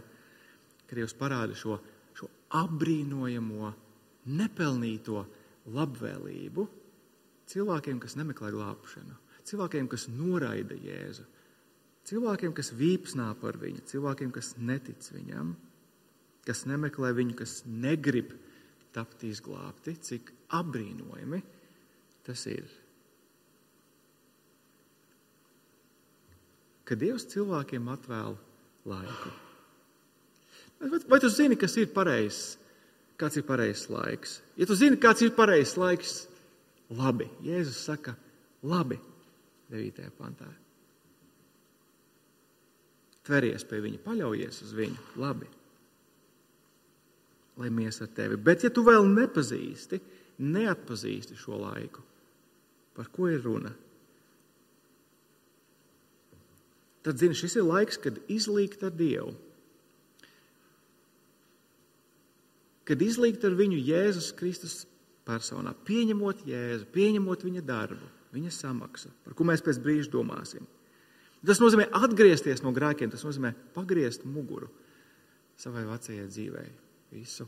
ka 0.89 0.97
Dievs 0.97 1.13
parāda 1.17 1.57
šo, 1.57 1.77
šo 2.17 2.29
apbrīnojamo, 2.57 3.73
nepelnīto 4.33 5.21
labvēlību 5.73 6.65
cilvēkiem, 7.53 8.01
kas 8.01 8.17
nemeklē 8.17 8.49
glābšanu 8.55 9.21
cilvēkiem, 9.47 9.89
kas 9.91 10.07
noraida 10.11 10.77
Jēzu, 10.77 11.25
cilvēkiem, 12.09 12.53
kas 12.57 12.71
vīpsnā 12.77 13.31
par 13.41 13.59
viņu, 13.61 13.83
cilvēkiem, 13.91 14.31
kas 14.35 14.55
netic 14.59 15.07
viņam, 15.13 15.53
kas 16.51 16.65
nemeklē 16.67 17.13
viņu, 17.15 17.39
kas 17.39 17.61
negrib 17.63 18.35
tapt 18.91 19.23
izglābti, 19.23 19.95
cik 20.03 20.33
apbrīnojami 20.59 21.39
tas 22.27 22.43
ir. 22.51 22.67
Ka 26.83 26.97
Dievs 26.99 27.23
cilvēkiem 27.31 27.87
atvēl 27.93 28.35
laiku. 28.91 29.31
Vai, 31.07 31.19
tu 31.21 31.29
zini, 31.31 31.55
kas 31.55 31.77
ir 31.79 31.93
pareizs? 31.95 32.57
Kāds 33.21 33.37
ir 33.39 33.45
pareizs 33.47 33.85
laiks? 33.93 34.39
Ja 34.59 34.67
tu 34.67 34.75
zini, 34.75 34.97
kāds 34.99 35.23
ir 35.23 35.31
pareizs 35.37 35.77
laiks, 35.79 36.25
labi. 36.97 37.29
Jēzus 37.45 37.85
saka, 37.85 38.15
labi, 38.65 38.97
9. 39.71 40.09
pantā. 40.17 40.49
Tveries 43.23 43.63
pie 43.69 43.79
viņa, 43.85 44.01
paļaujies 44.03 44.63
uz 44.65 44.75
viņu, 44.75 44.97
labi, 45.21 45.47
lai 47.61 47.69
mies 47.73 48.01
ar 48.03 48.09
tevi. 48.15 48.39
Bet, 48.41 48.65
ja 48.65 48.71
tu 48.73 48.83
vēl 48.87 49.07
nepazīsti, 49.09 50.01
neatpazīsti 50.41 51.37
šo 51.39 51.61
laiku, 51.61 52.03
par 52.97 53.09
ko 53.13 53.29
ir 53.31 53.41
runa, 53.45 53.71
tad 57.05 57.21
zini, 57.21 57.37
šis 57.37 57.57
ir 57.61 57.67
laiks, 57.69 57.97
kad 58.01 58.19
izlīgt 58.29 58.83
ar 58.85 58.93
Dievu. 58.93 59.33
Kad 62.85 63.01
izlīgt 63.05 63.45
ar 63.47 63.53
viņu 63.55 63.77
Jēzus 63.79 64.33
Kristus 64.37 64.81
personā, 65.25 65.73
pieņemot 65.87 66.43
Jēzu, 66.49 66.89
pieņemot 66.93 67.45
viņa 67.47 67.63
darbu 67.65 68.09
viņa 68.35 68.51
samaksa, 68.55 69.11
par 69.25 69.35
ko 69.35 69.47
mēs 69.47 69.63
pēc 69.63 69.79
brīža 69.83 70.11
domāsim. 70.13 70.67
Tas 71.41 71.59
nozīmē 71.61 71.87
atgriezties 71.97 72.61
no 72.63 72.71
grēkiem, 72.75 73.11
tas 73.11 73.25
nozīmē 73.25 73.53
pagriezt 73.75 74.27
muguru 74.29 74.69
savai 75.59 75.83
vecajai 75.89 76.27
dzīvei, 76.29 76.67
visu, 77.11 77.47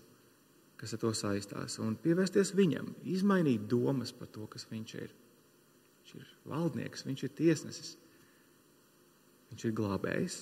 kas 0.80 0.96
ar 0.96 1.02
to 1.02 1.12
saistās, 1.16 1.78
un 1.84 1.96
pievērsties 2.00 2.54
viņam, 2.58 2.92
izmainīt 3.16 3.68
domas 3.72 4.14
par 4.16 4.32
to, 4.34 4.48
kas 4.52 4.68
viņš 4.72 4.96
ir. 5.00 5.14
Viņš 6.04 6.16
ir 6.20 6.34
valdnieks, 6.52 7.06
viņš 7.08 7.24
ir 7.24 7.32
tiesnesis, 7.38 7.94
viņš 9.52 9.68
ir 9.70 9.78
glābējs. 9.78 10.42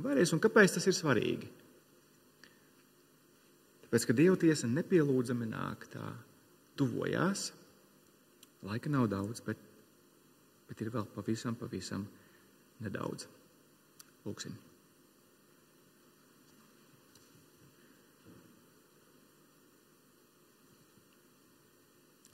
Vēlreiz, 0.00 0.34
un 0.36 0.42
kāpēc 0.44 0.76
tas 0.76 0.86
ir 0.88 0.96
svarīgi? 0.96 1.48
Tāpēc, 3.86 4.06
ka 4.06 4.16
Dieva 4.16 4.36
tiesa 4.38 4.68
nepielūdzami 4.70 5.48
nāk 5.50 5.88
tā, 5.92 6.04
tuvojās, 6.78 7.50
laika 8.64 8.92
nav 8.92 9.08
daudz, 9.12 9.42
bet 9.44 9.66
bet 10.70 10.84
ir 10.84 10.92
vēl 10.94 11.06
pavisam, 11.10 11.56
pavisam 11.58 12.06
nedaudz. 12.84 13.26
Lūksim. 14.22 14.54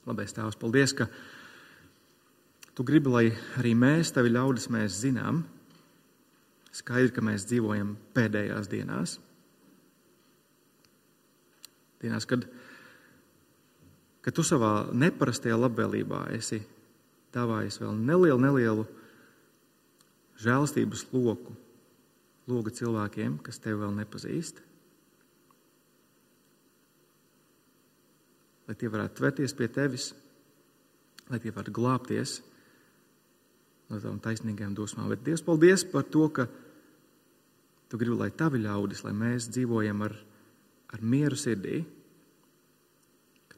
Labais 0.07 0.31
Tēvs, 0.31 0.55
paldies, 0.59 0.95
ka 0.95 1.09
Tu 2.77 2.83
gribi, 2.85 3.09
lai 3.09 3.25
arī 3.57 3.71
mēs, 3.73 4.11
Tavi 4.13 4.29
ļaudis, 4.29 4.67
mēs 4.69 4.99
zinām, 5.01 5.41
skaidri, 6.77 7.09
ka 7.15 7.23
mēs 7.25 7.47
dzīvojam 7.49 7.95
pēdējās 8.13 8.69
dienās. 8.69 9.15
Dienās, 12.03 12.27
kad, 12.29 12.45
kad 14.21 14.37
Tu 14.37 14.45
savā 14.45 14.91
neparastajā 14.93 15.57
labvēlībā 15.57 16.27
esi 16.37 16.61
dāvājis 17.33 17.81
vēl 17.81 17.97
nelielu, 17.97 18.39
nelielu 18.45 18.85
žēlstības 20.45 21.07
loku, 21.17 21.57
logu 22.47 22.71
cilvēkiem, 22.71 23.41
kas 23.43 23.59
tevi 23.59 23.81
vēl 23.81 23.97
nepazīst. 23.97 24.61
Lai 28.67 28.75
tie 28.75 28.91
varētu 28.91 29.19
tverties 29.19 29.55
pie 29.57 29.67
tevis, 29.71 30.11
lai 31.31 31.39
tie 31.43 31.51
varētu 31.51 31.73
glābties 31.75 32.37
no 33.87 33.99
tām 34.03 34.19
taisnīgajām 34.23 34.73
dusmām. 34.75 35.07
Bet 35.11 35.23
Dievs, 35.23 35.45
paldies 35.45 35.85
par 35.87 36.07
to, 36.11 36.27
ka 36.29 36.47
Tu 37.87 37.95
gribi, 37.95 38.17
lai 38.19 38.31
tavi 38.35 38.59
ļaudis, 38.59 39.05
lai 39.05 39.13
mēs 39.15 39.47
dzīvojam 39.53 40.03
ar, 40.03 40.15
ar 40.91 41.03
mieru 41.03 41.37
sirdī, 41.39 41.79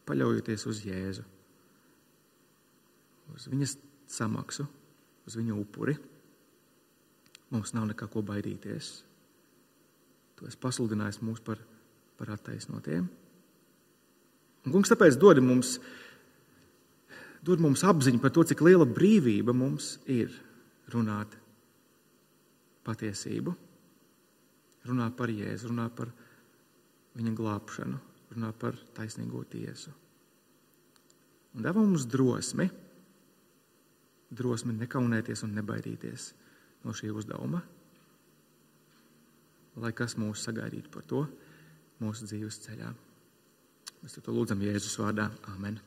paļaujoties 0.10 0.66
uz 0.70 0.82
Jēzu, 0.86 1.24
uz 3.34 3.46
viņas 3.50 3.76
samaksu, 4.10 4.66
uz 5.30 5.38
viņa 5.38 5.58
upuri. 5.58 5.94
Mums 7.50 7.74
nav 7.74 7.88
nekā 7.90 8.08
ko 8.10 8.22
baidīties. 8.26 8.90
Tu 10.38 10.48
esi 10.50 10.58
pasludinājis 10.62 11.22
mūs 11.26 11.42
par, 11.46 11.62
par 12.18 12.34
attaisnotiem. 12.34 13.06
Un, 14.70 14.76
kungs, 14.76 14.92
tāpēc 14.94 15.16
dod 15.18 15.40
mums, 15.42 15.80
dod 17.42 17.62
mums 17.64 17.82
apziņu 17.82 18.20
par 18.22 18.30
to, 18.36 18.44
cik 18.46 18.62
liela 18.62 18.86
brīvība 18.86 19.56
mums 19.58 19.96
ir 20.06 20.30
runāt 20.94 21.34
patiesību, 22.86 23.56
runāt 24.92 25.18
par 25.18 25.34
Jēzu, 25.34 25.72
runāt 25.72 25.98
par 25.98 26.14
viņa 27.18 27.34
glābšanu, 27.42 27.98
runāt 28.36 28.62
par 28.62 28.78
taisnīgo 28.94 29.42
tiesu. 29.50 29.96
Un 31.58 31.66
deva 31.66 31.82
mums 31.82 32.06
drosmi, 32.06 32.70
drosmi 34.30 34.78
nekaunēties 34.78 35.48
un 35.50 35.58
nebaidīties 35.58 36.32
no 36.86 36.94
šī 36.94 37.10
uzdevuma, 37.10 37.66
lai 39.82 39.96
kas 39.98 40.20
mūs 40.22 40.46
sagaidītu 40.46 40.94
par 40.94 41.10
to 41.10 41.26
mūsu 42.06 42.30
dzīves 42.30 42.68
ceļā. 42.70 42.94
Mēs 44.04 44.20
to 44.24 44.34
lūdzam 44.36 44.62
Jēzus 44.64 45.00
vārdā. 45.02 45.28
Amen. 45.52 45.80